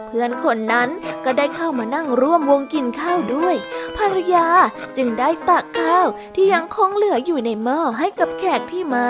[0.09, 0.89] เพื่อนคนนั้น
[1.25, 3.57] ก็ได้เข้ามานั่งร่วมวงกินข้าวด้วย
[3.97, 4.49] ภรรยา
[4.97, 9.07] จึงได้ตักข้าวที่ยังคงเหลืออยู่ในหม้อให้กับแขกที่มา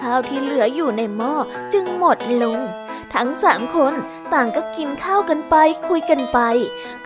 [0.00, 1.32] ข้าวที่เหลืออยู่ในหม้อ
[1.72, 2.60] จึงหมดลง
[3.14, 3.94] ทั้งสามคน
[4.32, 5.56] ต่างก็กินข้าวกันไป
[5.88, 6.38] คุยกันไป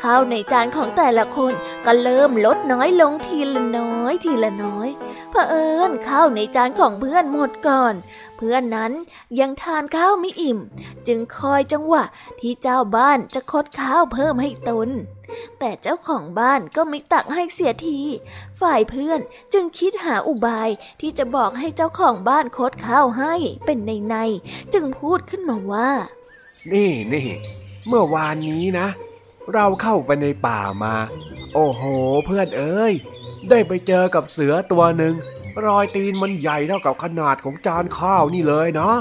[0.02, 1.52] ข้าวในจานของแต่ละคน
[1.86, 4.88] ก็เริ่มลดน้อยลงทีละน้อยทีละน้อย
[5.30, 7.94] เผอิญข้าวในจานของเพื่อนหมดก่อน
[8.42, 8.92] พื่อนนั้น
[9.40, 10.58] ยังทานข้าวไม่อิ่ม
[11.08, 12.04] จึงคอยจังหวะ
[12.40, 14.88] ที่เจ้าบ้านจะคดข้าวเพิ่มให้ตน
[15.58, 18.00] แต่เจ้าของบ้านก็ไม่ตักให้เสียที
[18.60, 19.20] ฝ่ายเพื่อน
[19.52, 20.68] จึงคิดหาอุบาย
[21.00, 24.16] ที่จะบอกให้เจ้าของบ้านคดข้าวให้เป็นในใน
[24.74, 25.90] จึงพูดขึ้นมาว่า
[26.72, 27.28] นี่นี่
[27.88, 28.88] เมื่อวานนี้นะ
[29.52, 30.94] เราเข้าไปในป่ามา
[31.54, 31.82] โอ้โห
[32.26, 32.92] เพื่อนเอ้ย
[33.50, 35.14] ได้ไปเจอกับเสือตัวหนึ่ง
[35.66, 38.96] รอยตีนมันใหญ่เท่ากับขนาดของจานข้าวนี่เลยเนาะ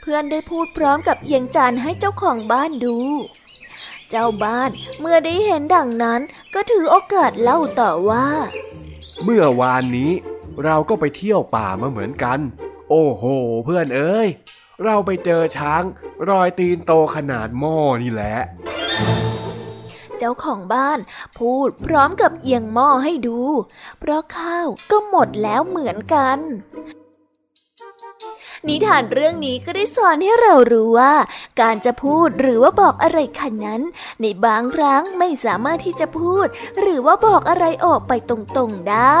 [0.00, 2.98] เพื่อนได้พูดพร้อมกับเยียงจานให้เจ้าของบ้านดู
[4.10, 6.20] เจ้าบ้านเมื่อได้เห็นดังนั้น
[6.54, 8.26] ก็ถือโอกาสเล่าต่อว่า
[9.24, 10.12] เมื่อวานนี้
[10.64, 12.38] เราก็ไปเที่ยวป่ามาเหมือนกัน
[12.90, 13.24] โอ้โห
[13.64, 14.28] เพื่อนเอ้ย
[14.84, 15.82] เราไปเจอช้าง
[16.30, 18.36] รอยตีนโตขนาดหม้อนี่แหละ
[20.18, 20.98] เจ้าของบ้าน
[21.38, 23.40] พูดพร้อมกับเอียงหม้อให้ดู
[24.00, 26.38] เพราะข้าวก็หมดแล้วเหมือนกัน
[28.68, 31.14] นิทานเรื่องนี้ก็ได้สอนให้เรารู้ว่า
[31.60, 33.82] การจะพูดหรือว่าบอกอะไรคันนั้น
[34.20, 36.46] ในบางครั้งไม่สามารถที่จะพูด
[36.80, 38.98] หรือว่าบอกอะไรออกไปตรงๆได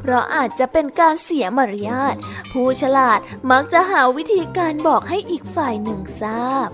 [0.00, 2.14] เพราะอาจจะเป็นการเสียมารยาท
[2.52, 3.18] ผู้ฉลาด
[3.50, 6.68] มักจะหาวิธีการบอกให้อีกฝ่ายหนึ่งทราบ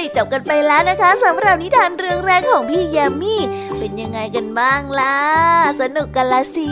[0.00, 3.36] ได้จบกันไปแล้วนะคะสำหรับนิทานเรื่องแรกของพี่ยามี
[3.78, 5.16] เป็นยังไงกันบ้างล่ะ
[5.80, 6.70] สนุกกันละสิ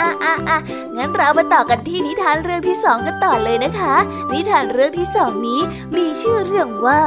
[0.00, 0.58] อะอะอะ
[0.96, 3.94] งั้นเรามาต่อกันที่นิทานเรื่องที่สองกันต่อเลยนะคะ
[4.32, 5.60] นิทานเรื่องที่สองนี้
[5.96, 7.00] มีชื่อเรื่องว่า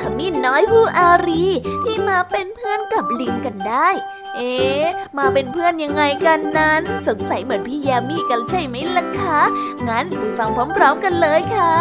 [0.00, 1.44] ขมิ้นน้อยผู้อารี
[1.84, 3.88] ที่มาเป็นเพื่อนกับลิงกันได้
[4.36, 4.54] เอ๊
[5.18, 9.40] มาเป็นเพื่อนยังไงกันนั้น สงสัยเหมือนพี่ยามีกันใช่ไหมล่ะคะ
[9.88, 11.76] งั้นไปฟังพร้อม ๆ กันเลยค่ะ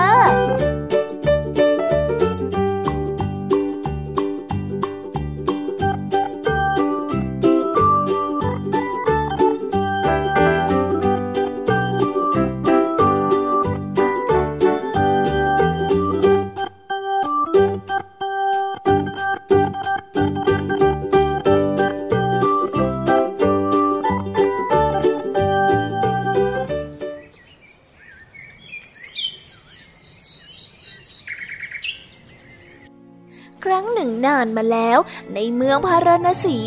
[34.40, 35.00] านมาแล้ว
[35.36, 36.58] ในเมืองพาราณสี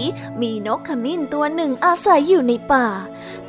[0.40, 2.88] มีนกขมิ้นตัวหนึ่งอาศัยอยู่ในป่า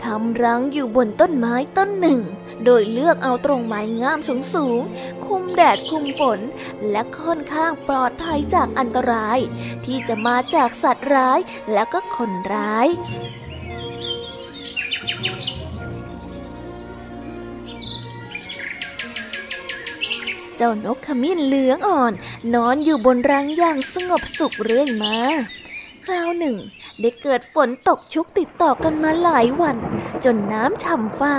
[0.03, 2.21] ทำรังอยู่บนต้นไม้ต้นหนึ่ง
[2.65, 4.81] โดยเลือกเอาตรงไม้งามสูงสูง
[5.25, 6.39] คุมแดดคุมฝน
[6.89, 9.39] และค่อนข้างปลอดภัยจากอันตราย
[9.85, 11.39] ที่จะมาจากสัตว์ร้าย
[11.73, 12.87] และก็คนร้าย
[20.61, 22.13] จ้านกขมิ้นเหลืองอ่อน
[22.53, 25.17] นอนอยู่บนรังอย่างสงบสุขเรื่อยมา
[26.05, 26.57] คราวหนึ่ง
[27.01, 29.77] ได้เกิดฝนตกชุกติดต่อกันมาหลายวัน
[30.23, 31.35] จนน้ำฉ่ำฟ้า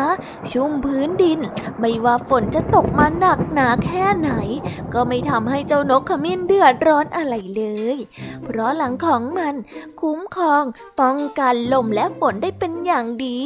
[0.50, 1.40] ชุ่มพื้นดิน
[1.80, 4.30] ไม่ว่าฝนจะตกมาหนักหนาแค่ไหน
[4.94, 7.96] ก็ไม่ทำให้เจ้านกขมิ้นเดือดร้อนอะไรเลย
[8.44, 9.54] เพราะหลังของมัน
[10.00, 10.64] คุ้มครอง
[11.00, 13.38] ป้องกันลมและฝนได้เป็นอย่างดี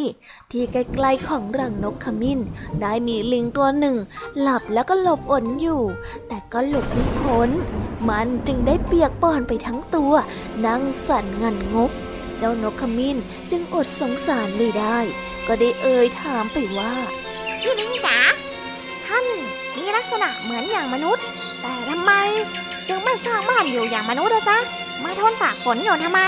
[0.50, 2.40] ที่ใกล้ๆของรังนกขมิ้น
[2.80, 3.96] ได้มีลิงตัวหนึ่ง
[4.40, 5.82] หลับแล้วก็หลบฝนอยู่
[6.28, 7.50] แต่ก็หลบไม่พ้น
[8.08, 10.12] มันจึงได้เปียกปอนไปทั้งตัว
[10.66, 11.90] นั่งสั่นงันงก
[12.38, 13.16] เจ้านกขมิ้น
[13.50, 14.98] จึงอดสงสารไม่ได้
[15.46, 16.92] ก็ได้เอ่ยถามไปว่า
[17.62, 18.18] พี่ลิงจ๋า
[19.06, 19.24] ท่าน
[19.76, 21.24] มีลักษณะเหมือนอย่างมนุษย์
[21.60, 22.12] แต่ทำไม
[22.88, 24.58] จึงไม่สร้างบ้านอยู่อย่างมนุษย์ละจ๊ะ
[25.04, 26.20] มาทนตากฝนอยู่ทำไม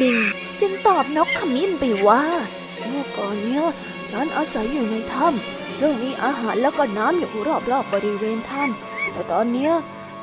[0.00, 0.16] ลิง
[0.60, 2.22] จึงตอบนกขมิ้นไปว่า
[2.86, 3.64] เมื่อก่อนเนี้ย
[4.10, 9.72] ฉันอาศัยอยู่ในถ้ำซึ่งมีอาหารแล้วก็น้ำอยู่รอบๆบบริเวณถ้ำ แต่ตอนเนี้ย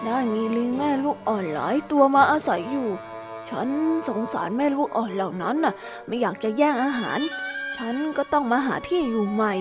[0.05, 2.89] ได้มีลิงแม่ลูกอ่อนหลายตัวมาอาศัยอยู่
[3.49, 3.67] ฉัน
[4.07, 5.73] สงสารแม่ลูกอ่อนเหล่านั้นน่ะ
[6.07, 7.19] ไม่อยากจะแย่งอาหาร
[7.77, 9.53] ฉันก็ต้องมาหาที่อยู่ใหม่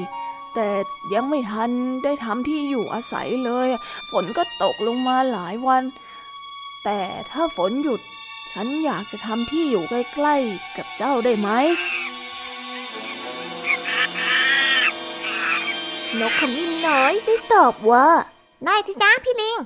[0.54, 0.68] แต่
[1.14, 1.70] ยังไม่ทัน
[2.04, 3.68] ได้ทำที่อยู่อาศัยเลย
[4.10, 5.82] ฝนก็ตกลงมาหลายวัน
[6.84, 8.00] แต่ถ้าฝนหยุด
[8.56, 11.48] ฉฉันอยากจะทำที่อยู่ใกล้ๆกับเจ้าได้ไหม
[16.20, 18.08] นกขมิ้นน้อยได้ตอบว่า
[18.64, 19.56] ได้สิจ้าพี่ลิง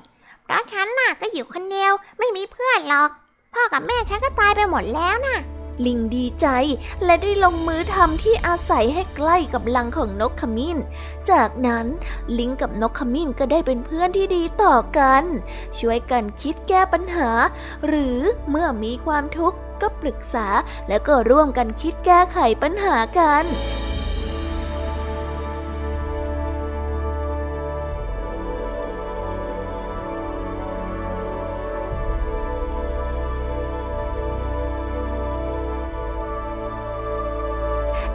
[0.43, 3.09] เพราะฉันน่ะก็อยู่คนเดียวไม่มีเพื่อนหรอก
[3.53, 5.37] พ่อกับแม่ฉันก็ตายไปหมดแล้วน่ะ
[5.85, 6.47] ลิงดีใจ
[7.05, 10.77] และได้ลงมือทำที่อาศัยให้ใกล้กับลังของนกขมิ้น
[11.31, 11.85] จากนั้น
[12.37, 15.23] ลิงกับนกขมิ้นก็ได้เป็นเพื่อนที่ดีต่อกัน
[15.79, 17.29] ช่วยกันคิดแก้ปัญหา
[17.87, 20.47] หรือเมื่อมีความทุกข์ก็ปรึกษา
[20.87, 23.45] แล้วก็ร่วมกันคิดแก้ไขปัญหากัน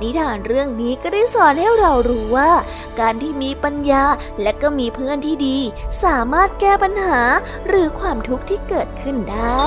[0.03, 2.51] นิทานเรื่องนี้ก็ได้สอนให้เรารู้ว่า
[3.01, 4.05] การที่มีปัญญา
[4.43, 5.59] และก็มีเพื่อนที่ดี
[6.05, 7.21] สามารถแก้ปัญหา
[7.67, 9.63] หรือความทุกข์ที่เกิดขึ้นได้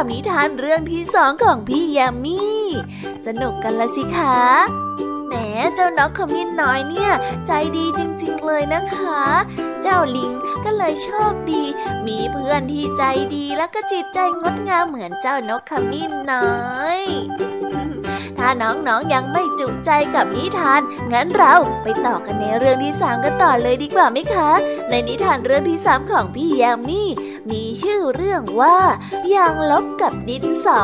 [0.00, 2.40] กับนิทานเรื่องที่สองของพี่ยามี
[3.26, 4.38] สนุกกันละสิคะ
[5.26, 5.34] แหม
[5.74, 7.10] เจ้านกขมิ้นน้อยเนี่ย
[7.46, 9.22] ใจดีจริงๆเลยนะคะ
[9.82, 10.32] เจ้าลิง
[10.64, 11.64] ก็เลยโชคดี
[12.06, 13.02] มีเพื่อนที่ใจ
[13.34, 17.00] ดีแล้วก็จิตใจงดงามเหมือนเจ้านกขมิ้นน้อย
[18.38, 20.80] ถ้าน้องๆยังไม่จุใจกับนิทาน
[21.12, 24.50] งั้นเราไปต่อกันในเรื่องที่สามกันต่อเลยดีกว่าไหมคะ
[24.90, 27.08] ในนิทานเรื่องที่สามของพี่ยามี่
[27.50, 28.78] มีชื่อเรื่องว่า
[29.34, 30.82] ยางลบกับดินสอ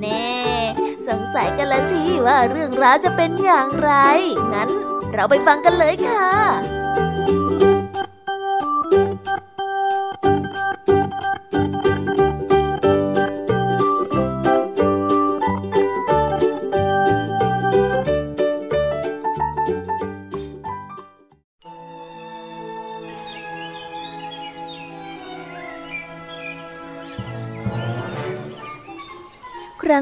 [0.00, 3.92] แน่ๆสงสัยกันละสิว่าเรื่องราวจะเป็นอย่างไร
[4.52, 4.68] งั้น
[5.12, 6.75] เราไปฟังกันเลยค่ะ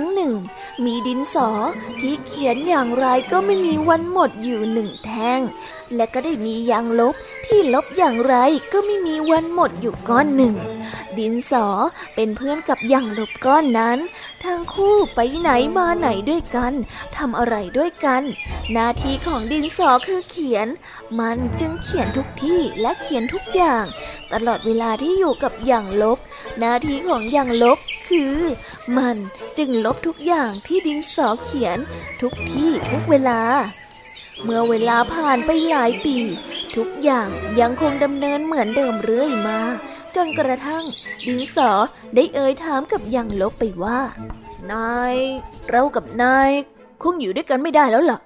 [0.05, 0.37] รั้งหนึ่ง
[0.85, 1.49] มีดินสอ
[2.01, 5.41] ที่เขียนอย่างไรก็ไม่มีวันหมดอยู่หนึ่งแท่ง
[5.95, 7.15] และก็ได้มียางลบ
[7.47, 8.35] ที่ลบอย่างไร
[8.73, 10.55] ก็ไม่มีวันหมดอยู่ก้อนหนึ่ง
[11.19, 11.67] ดินสอ
[12.15, 13.99] เป็นเพื่อนกับยางลบก้อนนั้น
[14.45, 16.73] ทั้งคู่ไปไหนมาไหนด้วยกัน
[17.17, 18.23] ทำอะไรด้วยกัน
[18.73, 20.69] หน้าที่ของดินสอคือเขียน
[21.19, 23.85] มันจึงเขียนทุกที่และเขียนทุกอย่าง
[24.33, 26.19] ตลอดเวลาที่อยู่กับอย่างลบ
[26.59, 28.37] หน้าที่ของอย่างลบคือ
[28.97, 29.17] มัน
[29.59, 31.79] จึงลบทุกอย่างที่ดินสอเขียน
[32.21, 33.41] ทุกที่ทุกเวลา
[34.43, 36.17] เมื่อเวลาผ่านไปหลายปี
[36.77, 37.29] ทุกอย่าง
[37.61, 39.61] ยังคงดำเนินเหมือนเดิมเรื่อยมา
[40.17, 40.85] จนกระทั่ง
[41.27, 41.71] ดินสอ
[42.15, 44.01] ได้เอ่ยถามกับอย่างลบไปว่า
[44.73, 45.17] นาย
[45.69, 46.51] เรากับนาย
[47.03, 48.19] คงอยู่ด้วยกันไม่ได้แล้วล่ะ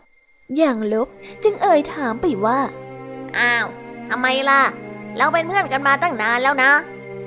[0.57, 1.09] อย่างลบ
[1.43, 2.61] จึงเอ่ยถามไปว่า
[3.39, 3.67] อ้าว
[4.09, 4.63] ทำไมล่ะ
[5.19, 6.71] เราเป็นเพื่อนกันมาตั้งนานแล้วนะ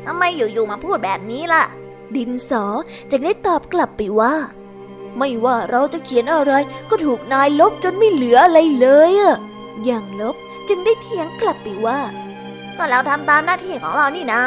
[0.05, 1.63] ทำไมอยู่ๆมาพูดแบบนี้ล่ะ
[2.15, 2.65] ดินสอ
[3.11, 4.33] จึงได้ตอบกลับไปว่า
[5.17, 6.53] ไม่ว่าเราจะเขียนอะไร
[6.89, 9.35] ก็ถูกนายลบจนไม่เหลืออะไรเลยอะ
[9.85, 10.35] อย่างลบ
[10.67, 11.99] จึงได้เถียงกลับไปว่า
[12.77, 14.41] ก็เราทำตามหน้าที่ของเรานี่นะ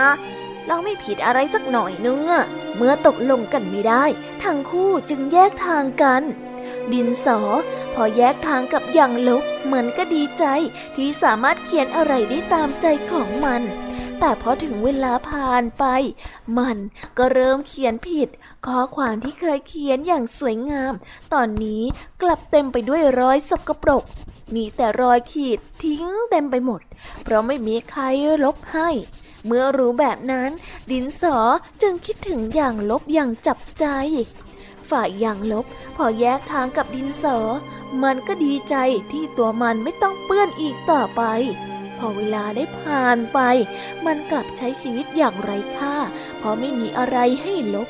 [0.66, 2.44] เราไม่ผิดอะไรสักหน่อยนึงอะ
[2.76, 4.04] เมื่อตกลงกันไม่ได้
[4.42, 6.22] ทั้งคู่จึงแยกทางกัน
[6.92, 7.40] ดินสอ
[7.94, 10.44] พอแยกทางกับอย่างลบ มันก็ดีใจ
[10.96, 13.62] ที่สามารถเขียนอะไรได้ตามใจของมัน
[14.20, 15.84] แต่พอถึงเวลาผ่านไป
[16.58, 16.76] มัน
[17.18, 18.28] ก็เริ่มเขียนผิด
[18.66, 20.94] ข้อความที่เคยเขียนอย่างสวยงาม
[21.32, 21.82] ตอนนี้
[22.22, 24.04] กลับเต็มไปด้วยรอยสกปรก
[24.54, 26.80] มีแต่รอยขีดทิ้งเต็มไปหมด
[27.22, 28.02] เพราะไม่มีใคร
[28.44, 28.90] ลบให้
[29.46, 30.50] เมื่อรู้แบบนั้น
[30.90, 31.38] ดินสอ
[31.82, 33.86] จึงคิดถึงอย่างลบอย่างจับใจ
[34.94, 35.64] ฝ่ายอย่างลบ
[35.96, 37.38] พอแยกทางกับดินสอ
[38.02, 38.76] มันก็ดีใจ
[39.12, 41.22] ที่ตัวมันไม่ต้องเปื้อนอีกต่อไป
[41.98, 43.38] พอเวลาได้ผ่านไป
[44.06, 45.96] มันกลับใช้ชีวิตอย่างไร้ค่า
[46.38, 47.88] เพราะไม่มีอะไรให้ลบ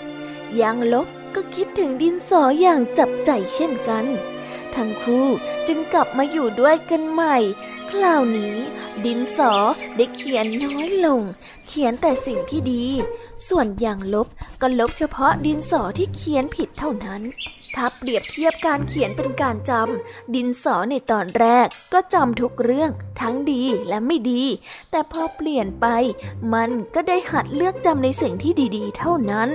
[0.56, 4.06] อย่างลบก็คิดถึงดินสออย่างจับใจเช่นกัน
[4.74, 5.26] ทั้งคู่
[5.68, 7.36] จึงกลับมาอยู่ด้วยกันใหม่
[7.94, 8.56] คราวนี้
[9.04, 9.52] ดินสอ
[9.96, 11.22] ได้เขียนน้อยลง
[11.66, 12.84] เขียนแต่สิ่งที่ดี
[13.48, 14.28] ส่วนอย่างลบ
[14.60, 17.22] ก็ลบเฉพาะดินสอที่เขียนผิดเท่านั้น
[17.74, 22.90] ถ้าเปรียบเทียบการเขียนเป็นการจำดินสอในตอนแรกก็จำทุกเรื่อง
[23.20, 24.44] ทั้งดีและไม่ดี
[24.90, 25.86] แต่พอเปลี่ยนไป
[26.54, 29.48] มันก็ได้หัดเลือกจำในสิ่งที่ดี ๆ เท่านั้น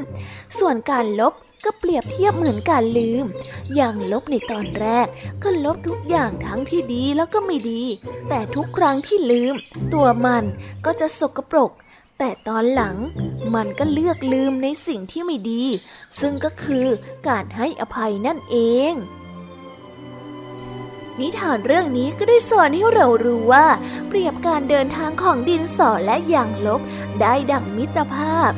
[0.59, 1.33] ส่วนการลบ
[1.66, 3.26] ก็เปรียบเทียบเหมือนการลืม
[3.76, 5.07] อย่างลบในตอนแรก
[5.43, 7.84] ก็ลบทุกอย่างทั้งที่ดีแล้วก็ไม่ดี
[8.30, 9.53] แต่ทุกครั้งที่ลืม
[9.93, 10.43] ตัวมัน
[10.86, 11.72] ก็จะสกปรก
[12.20, 12.97] แต่ตอนหลัง
[13.55, 15.64] มันก็เลือกลืมในสิ่งที่ไม่ดี
[16.20, 16.88] ซึ่งก็คือ
[17.28, 18.57] การให้อภัยนั่นเอ
[18.91, 18.93] ง
[21.22, 23.67] นิทานเรื่องนี้ก็ได้สอนให้เรารู้ว่า
[24.07, 26.82] เปรียบการเดินทางของดินสอและอย่างลบ
[27.22, 28.51] ได้ดังมิตรภาพ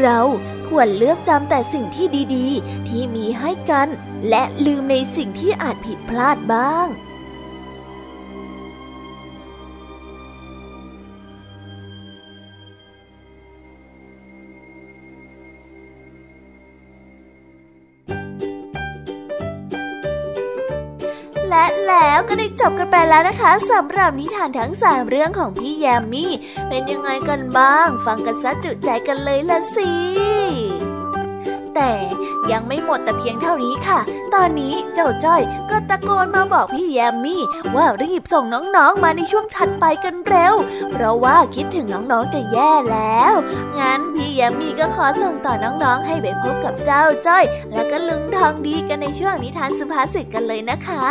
[0.00, 0.20] เรา
[0.68, 3.88] ควรเลือกจำแต่สิ่งที่ดีๆ ที่มีให้กัน
[4.28, 6.86] และลืมในสิ่งที่อาจผิดพลาดบ้าง
[21.88, 26.32] แล้วก็ได้จบกันไปแล้วนะคะสำหรับนิทานทั้งสามเรื่องของพี่แยมมี่
[26.68, 29.92] เป็นยังไงกันบ้าง ฟังกันซะจุใจกันเลยละสิ
[31.74, 31.92] แต่
[32.52, 33.98] ยังไม่หมดแต่เพียงเท่านี้ค่ะ
[34.34, 37.42] ตอนนี้เจ้าจ้อยก็ตะโกนมาบอกพี่แยมมี่
[37.74, 38.44] ว่ารีบส่ง
[38.76, 40.54] น้องๆมาในช่วงถัดไปกันเร็ว
[40.92, 43.34] เพราะว่าคิดถึงน้องๆจะแย่แล้ว
[43.78, 51.04] งั้นพี่แยมมี่ก็ขอส่งต่อน้องๆ ให้ไปพบกับเจ้าจ้อย และก็ลุงทองดีกันในช่วงนิทานสุภาษิตกันเลยนะคะ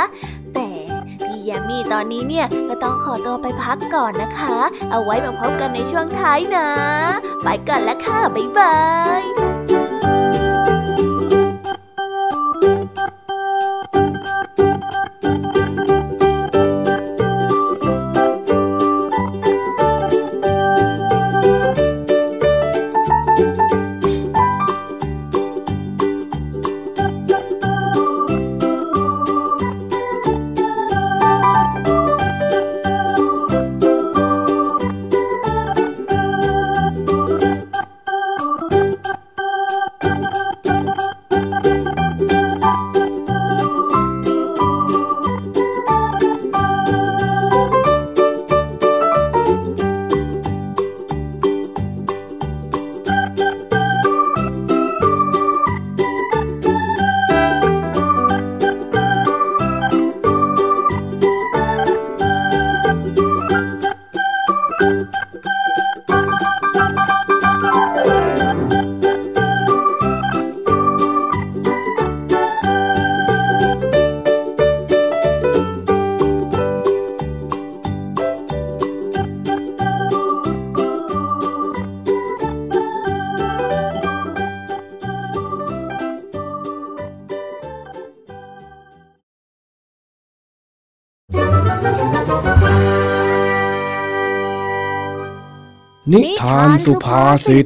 [1.50, 4.58] ยมมี่ตอนนี้เนี่ยก็ต้องขอตัวไปพักก่อนนะคะ
[4.91, 6.70] เอาไว้มาพบกันในช่วงท้ายนะ
[7.43, 8.76] ไปก่อนละค่ะ บ๊ายบา
[9.22, 9.47] ย
[96.13, 97.65] นิทานสุภาษิต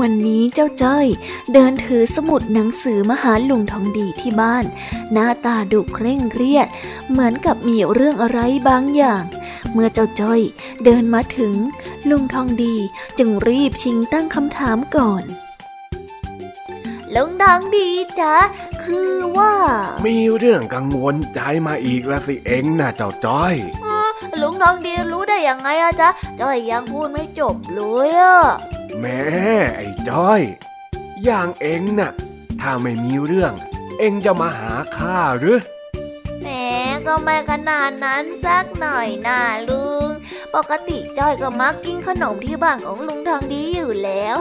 [0.00, 1.06] วันนี้เจ้าจ้อย
[1.52, 4.64] เดินถือสมุดหนังสือมาหาลุงทองดีที่บ้าน
[5.12, 6.68] หน้าตาดุเคร่งเครียด
[7.10, 9.24] เหมือนกับมีเรื่องอะไรบางอย่าง
[9.72, 10.40] เมื่อเจ้าจ้อย
[10.84, 11.54] เดินมาถึง
[12.10, 12.74] ลุงทองดี
[13.18, 15.24] จึงรีบชิงตั้งคำถามก่อน
[17.14, 17.88] ลุงทองดี
[18.20, 18.34] จ๊ะ
[18.82, 19.54] คือว่า
[20.06, 23.54] มีเรื่องกังวลใจมาอีกละสิเองนะเจ้าจ้อย
[24.40, 26.08] ลุงทองดีรู้ได้ยังไงอะจ๊ะ
[26.40, 28.38] จ้อยยังพูดไม่จบเลยอะ
[29.00, 29.20] แม่
[29.76, 30.40] ไอ้จ้อย
[31.24, 32.10] อย่างเองน่ะ
[32.60, 33.52] ถ้าไม่มีเรื่อง
[33.98, 35.60] เองจะมาหาข้าหรือ
[36.42, 36.48] แหม
[37.06, 40.15] ก็ไม่ขนาดนั้นสักหน่อยนะลุง
[40.54, 44.36] ปกติจ้อยก็มักกินขนมที่บ้านของลุงทองดีอยู่แล้ว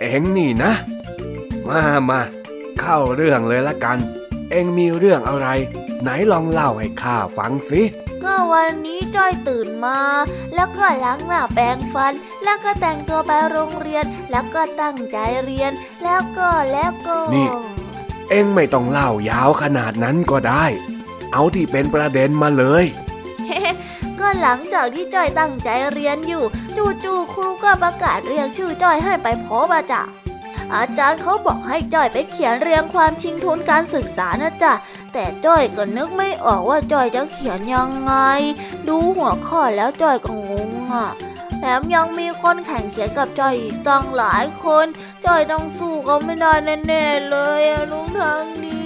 [0.00, 0.72] เอ็งนี่นะ
[1.68, 2.20] มามา
[2.80, 3.98] เข้าเรื่องเลยละกัน
[4.50, 5.48] เอ็งมีเรื่องอะไร
[6.02, 7.82] ไหนลองเล่าให้ข้าฟังสิ
[8.24, 9.98] ก็วันนี้จ้อยตื่นมา
[10.54, 12.12] แล้วก็ล้างหน้าแปรงฟัน
[12.44, 15.72] แล้วก็แต่งตัวไปโรงเรียน แล้วก็ตั้งใจเรียน
[16.04, 17.48] แล้วก็แล้วก็ นี่
[18.30, 20.64] เอ็งไม่ต้องเล่ายาวขนาดนั้นก็ได้
[21.32, 22.84] เอาที่เป็นประเด็นมาเลย
[24.20, 26.44] ก็หลังจากที่จ้อยตั้งใจเรียนอยู่
[27.04, 30.14] จู่ๆครูก็ประกาศเรียกชื่อจ้อยให้ไปพบอาจารย์
[30.74, 34.72] อาจารย์เขาบอกให้จ้อยไปเขียนเรียงความชิงทุนการศึกษานะจ๊ะ
[35.12, 38.12] แต่จ้อยก็นึกไม่ออกว่าจ้อยจะเขียนยังไง
[38.88, 41.08] ดูหัวข้อแล้วจ้อยก็งงอะ
[41.58, 44.86] แถมยังมีคนแข่งเขียนกับจอยอีกตั้งหลายคน
[45.24, 46.52] จอยต้องสู้เขาไม่ได้
[46.86, 48.80] แน่ๆเลยลุงทางนี้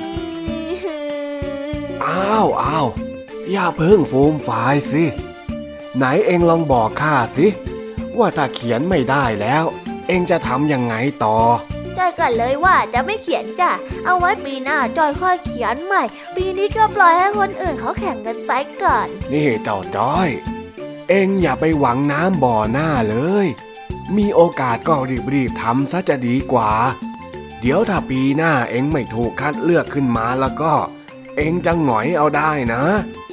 [2.05, 2.87] อ้าวอ้าว
[3.51, 5.05] อย่าเพิ่งฟูมฝายสิ
[5.97, 7.47] ไหนเองลองบอกข้าสิ
[8.19, 9.65] ว่าถ้าเขียนไม่ได้แล้ว
[10.09, 11.39] เองจะทำยังไงต่อ
[11.99, 13.71] จอยกันเลยว่าจะไม่เขียนจ้ะ
[14.05, 16.03] เอาไว้ปีหน้าจอยค่อยเขียนใหม่
[16.37, 20.29] ปีนี้ก็ปล่อยให้คนอื่นเขาแข่งกันไปก่อน นี่เจ้าจ้อย
[21.09, 23.47] เอ็งอย่าไปหวังน้ำบ่อหน้าเลย
[24.17, 24.95] มีโอกาสก็
[25.33, 26.71] รีบๆทำซะจะดีกว่า
[27.61, 30.73] เดี๋ยวถ้าปีหน้าเอ็งไม่ถูกคัดเลือกขึ้นมาแล้วก็
[31.37, 33.24] เอ็งจะหงอยเอาได้นะโอ้ย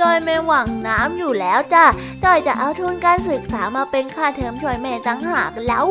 [0.00, 1.84] จอยไม่หวังน้ำอยู่แล้วจ้ะ
[2.24, 5.86] จอยจะเอาทุนการศึกษามาเป็นค่าเทอมช่วยแม่ตั้งหากแล้ว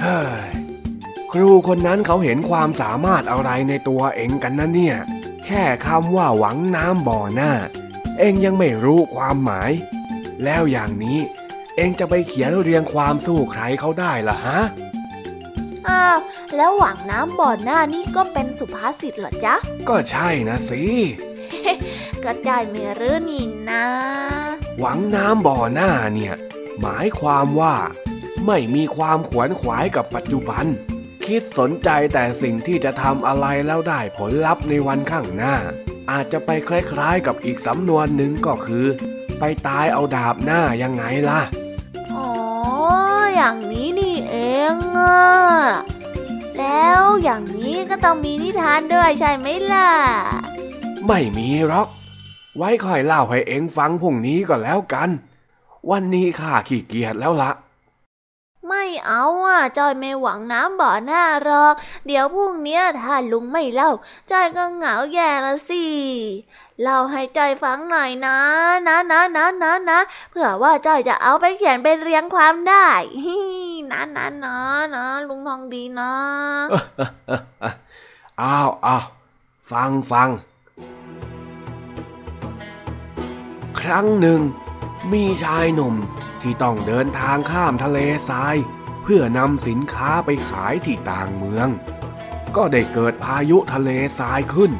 [0.00, 0.48] เฮ้ย
[1.32, 4.96] ครูคนนั้นเขาเห็นความสามารถอะไรในตัวเอ็งกันนะเนี่ย
[5.46, 7.52] แค่คำว่าหวังน้ำบ่อหน้า
[8.18, 9.70] เอ็งยังไม่รู้ความหมาย
[10.44, 11.18] แล้วอย่างนี้
[11.76, 14.58] เอ็งจะไปเขียนเรียงความสู้ใครเขาได้ล่ะฮะ
[15.88, 16.18] อ้าว
[16.56, 19.54] แล้วหวังน้ำบ่อหน้านี่ก็เป็นสุภาษิตเหรอจ๊ะ
[19.88, 20.82] ก็ใช่นะสิ
[22.24, 23.84] ก็จอยมีหรือนี่นะ
[24.78, 26.34] หวังน้ำบ่อหน้าเนี่ย
[26.80, 27.74] หมายความว่า
[28.46, 30.64] ไม่มีความขวนขวายกับปัจจุบัน
[31.24, 35.56] คิดสนใจแต่สิ่งที่จะทำอะไรแล้วได้ผลลัพธ์ในวันข้างหน้า
[36.10, 38.86] อาจจะไปคล้ายๆกับอีกสำนวนหนึ่งก็คือ
[39.38, 41.40] ไปตายเอาดาบหน้ายังไงล่ะ
[42.14, 42.30] อ๋อ
[43.36, 44.36] อย่างนี้นี่เอ
[44.72, 45.18] งอะ
[46.58, 49.90] แล้วอย่างนี้ก็ต้องมีนิทานด้วยใช่ไหมล่ะ
[51.06, 51.88] ไม่มีหรอก
[52.56, 55.10] ไว้ค่อยเล่าให้เอ็งฟังพรุ่งนี้ก็แล้วกัน
[55.90, 57.50] วันนี้ข้าขี้เกียจแล้วละ
[58.68, 61.74] ไม่เอาอะจอยไม่หวังน้ำบ่อหน้าหรอก
[62.06, 63.90] เดี๋ยวพรุ่งเนี้ยถ้าลุงไม่เล่า
[64.30, 65.84] จอยก็เหงาแย่ละสิ
[66.82, 68.36] เล่าให้จอยฟังหน่อยนะ
[68.86, 69.98] นะนะนะนะนะ
[70.30, 72.86] เผื่อว่าจอยจะเอาไปเขียนเป็นเรียงความได้
[73.24, 73.36] ฮิ
[73.90, 74.56] นะนะนะ
[74.94, 76.12] นะลุงทองดีนะ
[78.40, 79.04] อ้าวอ้าว
[79.70, 80.28] ฟังฟัง
[83.80, 84.40] ครั้งหนึ่ง
[85.12, 85.94] มีชายหนุ่ม
[86.40, 87.98] ที่ต้องเดินทางข้ามทะเล
[88.28, 88.56] ทราย
[89.02, 91.68] เพื่อนำสินค้าไปขายที่ต่างเมือง
[92.56, 94.72] ก็ได้เกิดพายุทะเลทรายขึ้น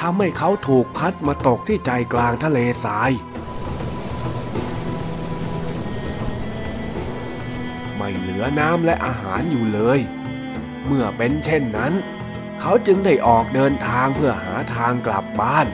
[0.00, 3.10] ทำให้เขาถูกพัดมาตกที่ใจกลางทะเลทราย
[7.96, 9.98] ไม่เหลือน้ำและอาหารอยู่เลย
[10.86, 11.92] เมื่อเป็นเช่นนั้น
[12.60, 15.66] เขาจึงได้ออกเดินทางเพื่อหาทางกลับบ้าน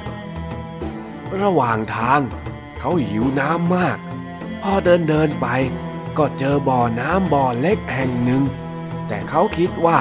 [1.43, 3.99] ระหว่างทางเเขาหิวน้ำมาก
[4.63, 5.47] พอเดินเดินไป
[6.19, 8.43] ก็เจอบ่อน้ำบ่อเล็กแห่งหนึ่ง
[9.09, 10.01] แต่เขาคิดว่า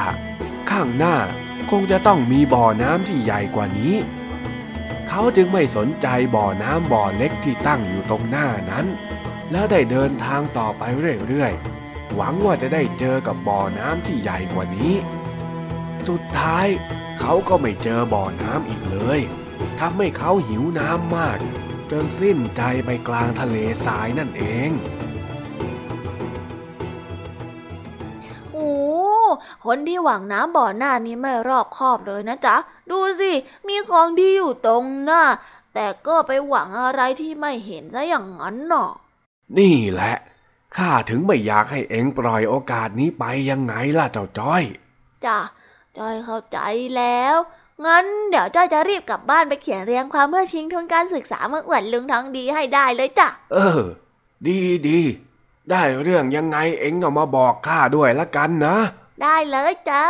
[0.70, 1.16] ข้างหน้า
[1.72, 3.96] คงจะต้องมีบ่อน้ำที่ใหญ่กว่านี้
[5.10, 8.86] เขาจึงไม่สนใจบ่อน้ำบ่อเล็กที่ตั้งอยู่ตรงหน้านั้น
[9.52, 10.84] แล้วได้เดินทางต่อไป
[11.28, 14.94] เรื่อยๆ หวังว่าจะได้เจอกับบ่อน้ำที่ใหญ่กว่านี้
[16.08, 16.68] สุดท้าย
[17.20, 19.20] เขาก็ไม่เจอบ่อน้ำอีกเลย
[19.80, 21.40] ทำให้เขาหิวน้ำมาก
[21.92, 24.72] จนสิ้นใจไปกลางทะเลทรายนั่นเอง
[28.54, 28.72] โอ้
[29.66, 32.56] คนที่หวังน้ำบ่อหน้านี้ไม่รอบคอบเลยนะจ๊ะ
[32.92, 33.32] ดูสิ
[33.68, 35.24] มีของดีอยู่ตรงหน้า
[35.74, 38.92] แต่ก็ไปหวังอะไรที่ไม่เห็นซะอย่างนั้นเนาะ
[39.58, 40.16] นี่แหละ
[40.78, 44.64] ข้าถึงไม่อยากให้เอ็งปล่อยโอกาสนี้ไปยังไงล่ะเจ้าจ้อย
[45.26, 45.40] จ้ะ
[45.98, 46.60] จอยเข้าใจ
[46.96, 47.36] แล้ว
[47.86, 53.82] งั้นเดี๋ยวจอยจะรีบกลับบ้านไปเขียนเรียงความเพื่อชิงทุนการศึกษามาอวดลุงทองดีให้ได้เลยจ้ะ เออ
[54.48, 55.00] ดีดี
[55.70, 58.78] ได้เรื่องยังไงเอ็งเอามาบอกข้าด้วยละกันนะ
[59.22, 60.06] ได้เลยจ้า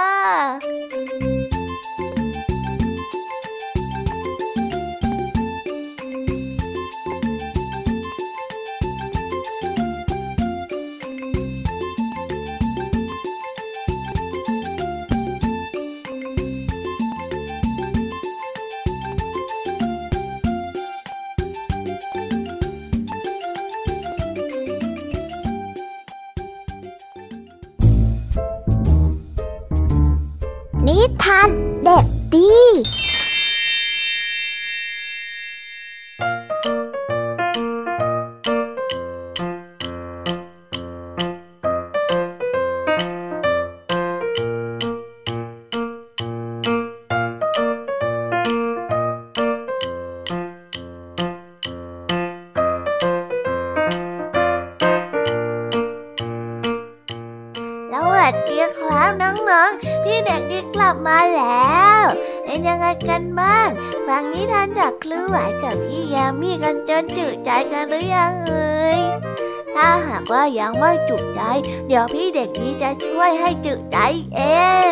[70.70, 71.42] ยังไม่จุใจ
[71.88, 73.98] เดี๋ยวพี่เด็กดีจะช่วยให้จุใจ
[74.36, 74.42] เอ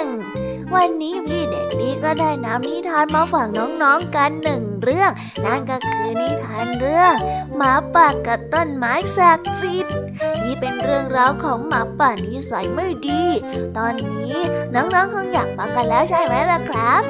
[0.02, 0.04] ง
[0.74, 5.12] วันนี้พี่เด็กดีก็ได้นำนิทานมาฝากน้องๆกันหนึ่งเรื่อง
[5.46, 7.14] นั่นก็คือนิทานเรื่อง
[7.56, 9.98] หมาป่ากับต้นไม้ศักดิ์สิทธิ์
[10.38, 13.24] ที่เป็นเรื่องราวของหมาป่านิสัยไม่ดี
[13.78, 14.38] ตอนนี้
[14.76, 17.02] น้องๆคงอยากฟังกันแล้วใช่ไหมล่ะครับ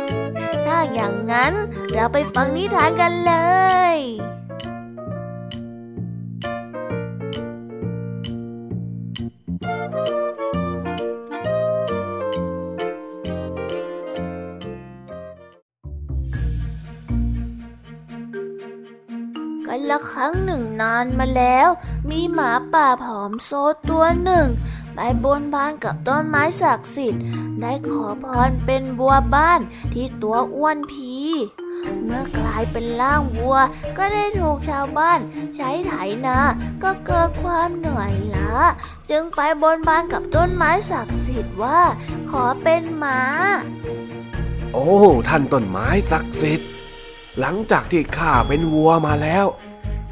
[0.65, 1.51] ถ้าอย่างนั้น
[1.93, 3.33] เราไปฟังนิทานกันเล
[3.95, 3.97] ย
[20.81, 21.69] นึ่งนานมาแล้ว
[22.09, 23.51] มีหมาป่าผอมโซ
[23.89, 24.47] ตัวหนึ่ง
[24.95, 27.23] ไปบนบานกับต้นไม้ศักดิ์สิทธิ์
[27.61, 29.59] ได้ขอพรเป็นบัวบ้าน
[29.93, 31.13] ที่ตัวอ้วนพี
[32.05, 33.57] เมื่อกลายเป็นล่างวัว
[33.97, 35.19] ก็ได้ถูกชาวบ้าน
[35.55, 35.93] ใช้ไถ
[36.25, 36.37] นา
[36.83, 38.51] ก็เกิดความเหนื่อยล้า
[39.09, 41.81] จึงไปบนบานกับต้นไม้ศักดิ์สิทธิ์ว่า
[42.29, 43.21] ขอเป็นหมา
[44.73, 44.89] โอ้
[45.27, 46.69] ท่านต้นไม้ศักดิ์สิทธิ์
[47.39, 49.45] หลังจากที่ข้าเป็นวัวมาแล้ว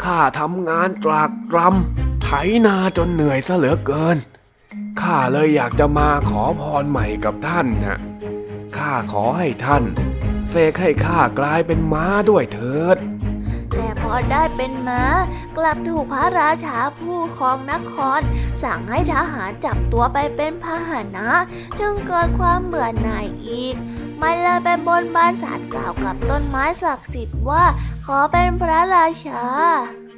[0.03, 2.29] ข้าทำงานตรากตรำไถ
[2.65, 4.17] นาจนเหนื่อยซะเหลือเกิน
[5.01, 7.99] ข้าเลยอยากจะมาขอพรใหม่กับท่านนะ
[8.77, 9.83] ข้าขอให้ท่าน
[10.49, 12.97] เสกให้ข้ากลายเป็นม้าด้วยเถิด
[13.75, 15.03] แต่พอได้เป็นม้า
[15.57, 18.21] กลับถูกพระราชาผู้ครองนคร
[18.63, 21.29] สั่งให้ทหารจับตัวไปเป็นพาหนะ
[21.79, 23.75] จึงเกิดความเบื่อหน่ายอีก
[24.23, 27.63] มันเลยไปบนบานสารกล่าวกับต้นไม้ศักดิ์สิทธิ์ว่า
[28.05, 29.43] ขอเป็นพระราชา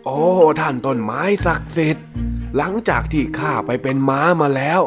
[0.06, 0.20] โอ้
[0.60, 2.06] ท่านต้นไม้ศักดิ์สิทธิ์
[2.58, 4.82] หลังจากที่ข้าไปเป็นม้ามาแล้ว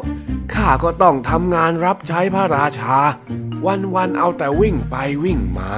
[0.55, 2.97] ข้าก็ต้องทำงานรับใช้พระราชา
[3.97, 5.71] วันๆเอาแต่วิ่งไปวิ่งมา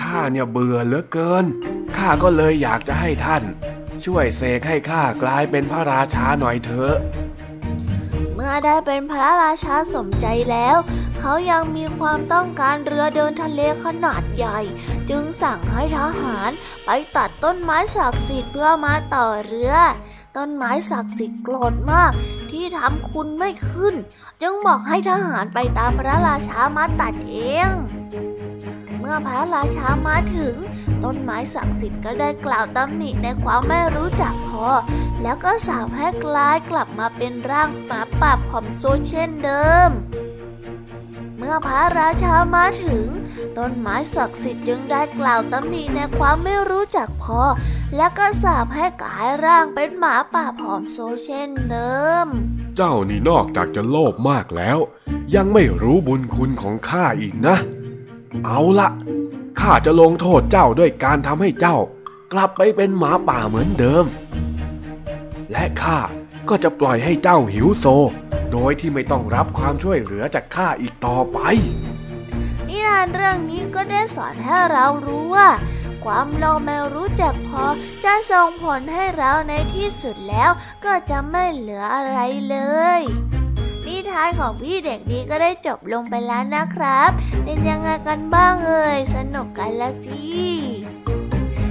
[0.00, 1.44] ข้าเนี่ยเบื่อเหลือเกิน
[1.96, 3.42] ข้าก็เลยอยากจะให้ท่าน
[4.04, 6.96] ช่วยเสกให้ข้ากลายเป็นพระราชาหน่อยเถอะ
[8.34, 10.76] เมื่อได้เป็นพระราชาสมใจแล้ว
[11.18, 14.58] เขายังมีความต้องการเรือเดินทะเลขนาดใหญ่
[15.10, 16.50] จึงสั่งให้ทหาร
[16.84, 19.74] ไปตัดต้นไม้ศักดิ์สิทธิ์เพื่อมาต่อเรือ
[20.36, 22.12] ต้นไม้ศักดิ์สิทธิ์โกรธมาก
[22.50, 23.94] ที่ทำคุณไม่ขึ้น
[24.42, 27.36] จึงบอกให้ทหารไปตามพระราชามาตัดเอ
[27.68, 27.70] ง
[28.98, 30.56] เมื่อพระราชามาถึง
[31.04, 34.66] ต้นไม้ศักดิ์สิทธิ์ก็ได้กล่าวตำหนิในความไม่รู้จักพอ
[35.22, 39.90] แล้วก็สาบให้กลายกลับมาเป็นร่างหมาป่าผอมโซเช่นเดิม
[41.38, 43.06] เมื่อพระราชามาถึง
[43.58, 47.40] ต้นไม้ศักดิ์สิทธิ์จึงได้กล่าวตำหนิในความไม่รู้จักพอ
[47.96, 52.26] แล้วก็สาบให้กลายร่างเป็นหมาป่าผอมโซเช่นเดิม
[52.76, 54.78] เจ้านี่นอกจากจะโลภมากแล้ว
[55.34, 57.56] ยังไม่รู้บุญคุณของข้าอีกนะ
[58.44, 58.88] เอาละ
[59.60, 61.76] ข้าจะลงโทษเจ้าด้วยการทำให้เจ้า
[62.32, 64.04] กลับไปเป็นหมาป่าเหมือนเดิม
[65.52, 65.98] และข้า
[66.48, 67.86] ก็จะปล่อยให้เจ้าหิวโซ
[68.52, 71.38] โดยที่ไม่ต้องรับความช่วยเหลือจากข้าอีกต่อไป
[72.68, 75.48] นิทานเรื่องนี้ก็ได้สอนให้เรารู้ว่า
[76.04, 77.64] ความโลภไม่รู้จักพอ
[78.04, 80.50] จะส่งผลให้เราในที่สุดแล้ว
[80.84, 82.18] ก็จะไม่เหลืออะไร
[82.48, 82.56] เล
[82.98, 83.00] ย
[83.86, 87.10] นิทานของพี่เด็กดีก็ได้จบลงไปแล้วนะครับ
[87.44, 90.22] เป็นยังไงกันบ้างเอ่ยสนุกกันละสิ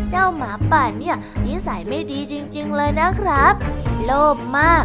[0.09, 1.15] เจ้าหมาป่าเนี่ย
[1.45, 3.53] นิสัยไม่ดีจริงๆเลยนะครับ
[4.05, 4.83] โลภมาก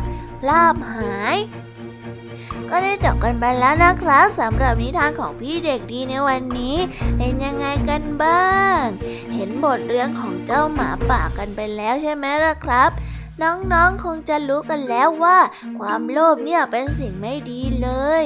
[0.48, 1.36] ลาบหาย
[2.74, 6.76] ก็ได้จบกันไปแล้วนะครับสำหรับนิทานของพี่เด็กดีในวันนี้
[7.16, 8.82] เป็นยังไงกันบ้าง
[9.34, 12.90] เห็นบทเรื่องของเจ้าหมาป่ากันไปแล้วใช่ไหมล่ะครับ
[13.42, 15.38] น้องๆ คงจะรู้กันแล้วว่า
[15.78, 17.88] ความโลภเนี่ยเป็นสิ่งไม่ดีเล
[18.22, 18.24] ย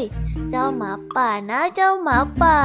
[0.51, 2.59] เจ้าหมาป่านะเจ้าหมาป่า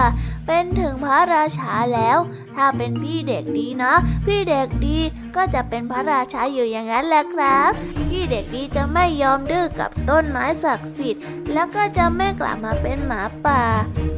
[0.48, 2.18] เป็นถึงพระราชาแล้ว
[2.56, 3.94] ถ้าเป็นพี่เด็กดีนะ
[4.26, 5.00] พี่เด็กดี
[5.36, 7.72] ก็จะเป็นพระราชาอยู่อย่างนั้นแหละครับ
[8.10, 11.24] พี่เด็กดีจะไม่ยอมดื้อกับต้นไม้ศักดิ์สิทธิ์
[11.54, 13.64] แล้วก็จะไม่กลับมาเป็นหมาป่า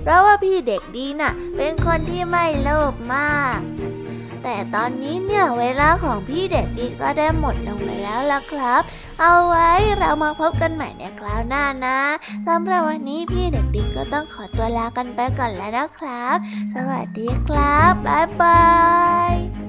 [0.01, 3.59] เพราะว่าพี่เด็กดีน่ะ เป็นคนที่ไม่โลภมาก
[4.43, 8.82] แต่ตอนนี้เนี่ยเวลาของพี่เด็กดีก็ได้หมดลงไปแล้วล่ะครับ
[9.22, 11.99] เอาไว้เรามาพบกันใหม่ในคราวหน้านะ
[12.47, 16.38] สำหรับวันนี้พี่เด็กดีก็ต้องขอตัวลากันไปก่อนแล้วนะครับ
[16.74, 18.64] สวัสดีครับบ๊ายบา
[19.32, 19.62] ย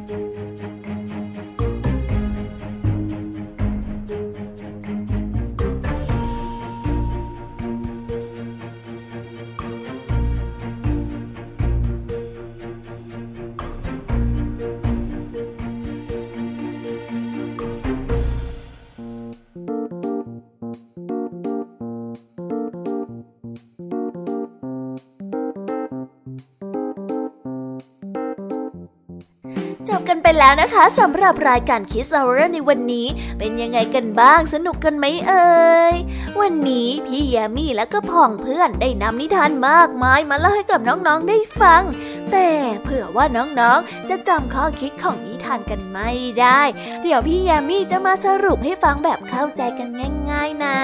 [30.44, 33.06] แล้วนะคะสำหรับรายการคิสเอาเรในวันนี้
[33.38, 35.94] เป็นยังไงกันบ้างสนุกกันไหมเอ่ย
[36.40, 41.82] วันนี้พี่แยมี่และก็พ่องเพื่อนได้นำนิทานมากมายมาเล่าให้กับน้องๆได้ฟัง
[42.30, 42.48] แต่
[42.82, 46.62] เผื่อว่าน้องๆจะจำข้อคิดของนิ ทานกันไม่ได้
[47.02, 49.88] เดี๋ยวพี่แยมมี่จะมาสรุปให้ฟังแบบเข้าใจกัน
[50.30, 50.78] ง่าย ๆนะ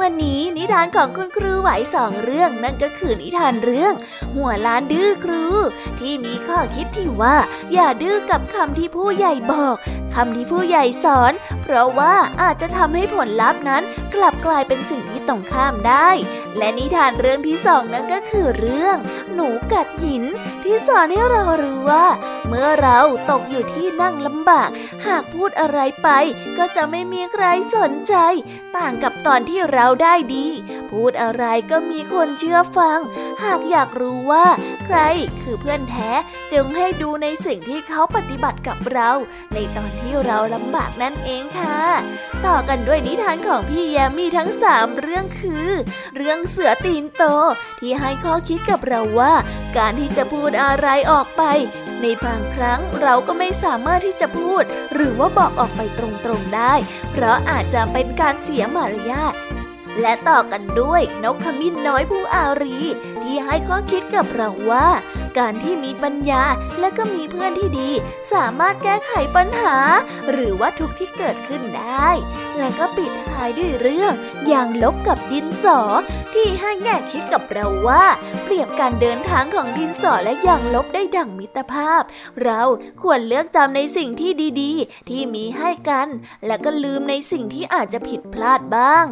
[0.00, 3.94] วันนี้นิทานของคุณครูไหวสองเรื่องนั่นก็คือนิทานเรื่อง
[4.36, 5.46] หัวล้านดื้อครู
[6.00, 7.36] ที่มีข้อคิดที่ว่า
[7.72, 9.76] อย่าดื้อกับคำที่ผู้ใหญ่บอก
[10.14, 11.32] คำที่ผู้ใหญ่สอน
[11.62, 13.82] เพราะว่าอาจจะทำให้ผลลัพธ์นั้น
[14.14, 16.10] กลับกลายเป็นสิ่งที่ตรงข้ามได้
[16.58, 18.96] และนิทานเรื่องที่สองนั่นก็คือเรื่อง
[19.34, 20.24] หนูกัดหิน
[20.64, 22.06] ที่สอนให้เรารู้ว่า
[22.48, 24.70] เมื่อเราตกอยู่ที่นั่งลำบาก
[25.06, 26.08] หากพูดอะไรไป
[26.58, 27.44] ก็จะไม่มีใคร
[27.76, 28.14] สนใจ
[28.76, 30.46] ต่างกับตอนที่เราได้ดี
[30.90, 32.98] พูดอะไรก็มีคนเชื่อฟัง
[33.42, 34.46] หากอยากรู้ว่า
[34.86, 34.98] ใคร
[35.42, 36.10] คือเพื่อนแท้
[36.52, 39.10] จึงให้ดูในสิ่งที่เขาปฏิบัติกับเรา
[39.54, 41.80] ในตอนที่เราลำบากนั่นเองค่ะ
[42.46, 45.68] ต่อกันด้วยนิทานของพี่แยมมีทั้งสามเรื่องคือ
[46.16, 47.24] เรื่องเสือตีนโต
[47.80, 49.34] ที่ให้ข้อคิดกับเราว่า
[49.76, 51.42] การที่จะพูดอะไรออกไป
[52.02, 54.62] ในบางครั้งเราก็ไม่สามารถที่จะพูด
[54.94, 56.74] หรือว่าบอกออกไปตรงๆได้
[57.12, 59.34] เพราะอาจจะเป็นการเสียมารยาท
[60.00, 62.78] และต่อกันด้วยนกขมิ้นน้อยผู้อารี
[63.28, 64.88] ที่ให้ข้อคิดกับเราว่า
[65.38, 66.44] การที่มีปัญญา
[66.80, 67.90] และก็มีเพื่อนที่ดี
[68.32, 69.76] สามารถแก้ไขปัญหา
[70.30, 72.08] หรือว่าทุกที่เกิดขึ้นได้
[72.58, 74.12] และก็ปิดท้ายด้วยเรื่อง
[74.48, 75.80] อย่างลบกับดินสอ
[76.34, 78.04] ที่ให้แง่คิดกับเราว่า
[78.44, 82.02] เปรียบการเดินทางของดินสอและอย่างลบได้ดั่งมิตรภาพ
[82.42, 82.62] เรา
[83.02, 86.08] ควรเลือกจำในสิ่งที่ดีๆ ที่มีให้กัน
[86.46, 89.06] และก็ลืมในสิ่งที่อาจจะผิดพลาดบ้าง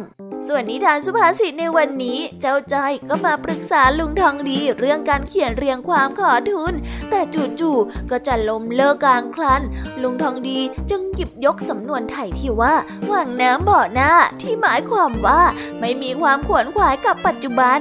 [0.47, 2.75] ส่วนนิทานสุภาษิตในวันนี้เจ้าใจ
[3.09, 6.73] ก็มาปรึกษาลุงงทองดีเรื่องการเขียนเรียงความขอทุน
[7.09, 7.19] แต่
[7.59, 9.61] จู่ๆก็จะล้มเลิกกลางคลัน
[10.01, 12.73] ลุงทองดีจึงหยิบยกสำนวนไทยที่ว่า
[13.07, 15.41] หว่างน้ำบ่อหน้าที่หมายความว่า
[15.79, 17.79] ไม่มีความขวนขวายกับปัจจุบัน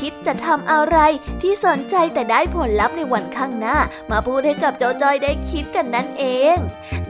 [0.00, 0.98] คิดจะทำอะไร
[1.42, 3.78] ที่สนใจแต่ได้ผลลัพธ์ในวันข้างหน้า
[4.10, 6.24] มาพูดให้กับเจ้าจอยได้คิดกันนั่นเอ
[6.54, 6.56] ง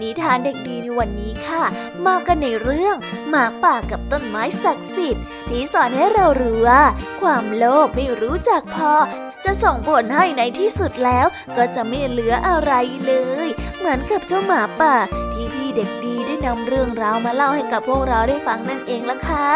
[0.00, 1.64] นิทานเด็กดีในวันนี้ค่ะ
[2.06, 2.96] มากันในเรื่อง
[3.28, 6.82] หมาป่ากับต้นไม้ศักดิ์สิทธิ์ที่สอนให้เรารู้ว่า
[7.20, 8.92] ความโลภไม่รู้จักพอ
[9.44, 11.26] จะส่งผลให้ในที่สุดแล้ว
[11.56, 12.72] ก็จะไม่เหลืออะไร
[13.06, 13.14] เล
[13.46, 14.94] ย เหมือนกับเจ้าหมาป่า
[15.32, 19.50] ที่พี่เด็กดีได้นำเรื่องราวมาเล่าให้กับพวกเราได้ฟังนั่นเองละค่ะ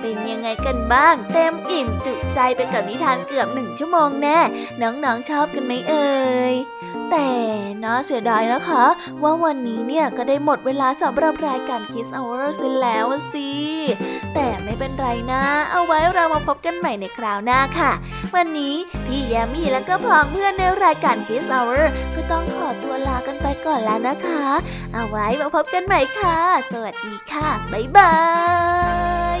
[0.00, 4.38] เป็นยังไงกันบ้าง เต็มอิ่มจุใจไปกับนิทานเกือบหนึ่งชั่วโมงแน่
[4.82, 6.16] น้องๆชอบกันไหมเอ่
[6.52, 6.54] ย
[7.10, 7.30] แต่
[7.82, 8.84] น่าเสียดายนะคะ
[9.22, 13.50] ว่าวันนี้เนี่ยก็ได้หมดเวลาสำหรับรายการ Kiss Hour ซิแล้วสิ
[14.34, 17.92] แต่ไม่เป็นไรนะ เอาไว้เรามาพบกันใหม่ในคราวหน้าค่ะ
[18.34, 18.74] วันนี้
[19.06, 21.82] พี่แยมมี่แล้วก็พองเพื่อนในรายการ Kiss Hour
[22.14, 24.44] ก็ต้องขอตัวลากันไปก่อนแล้วนะคะ
[24.92, 26.38] เอาไว้มาพบกันใหม่ค่ะ
[26.72, 28.14] สวัสดีค่ะ บ๊ายบา
[29.38, 29.40] ย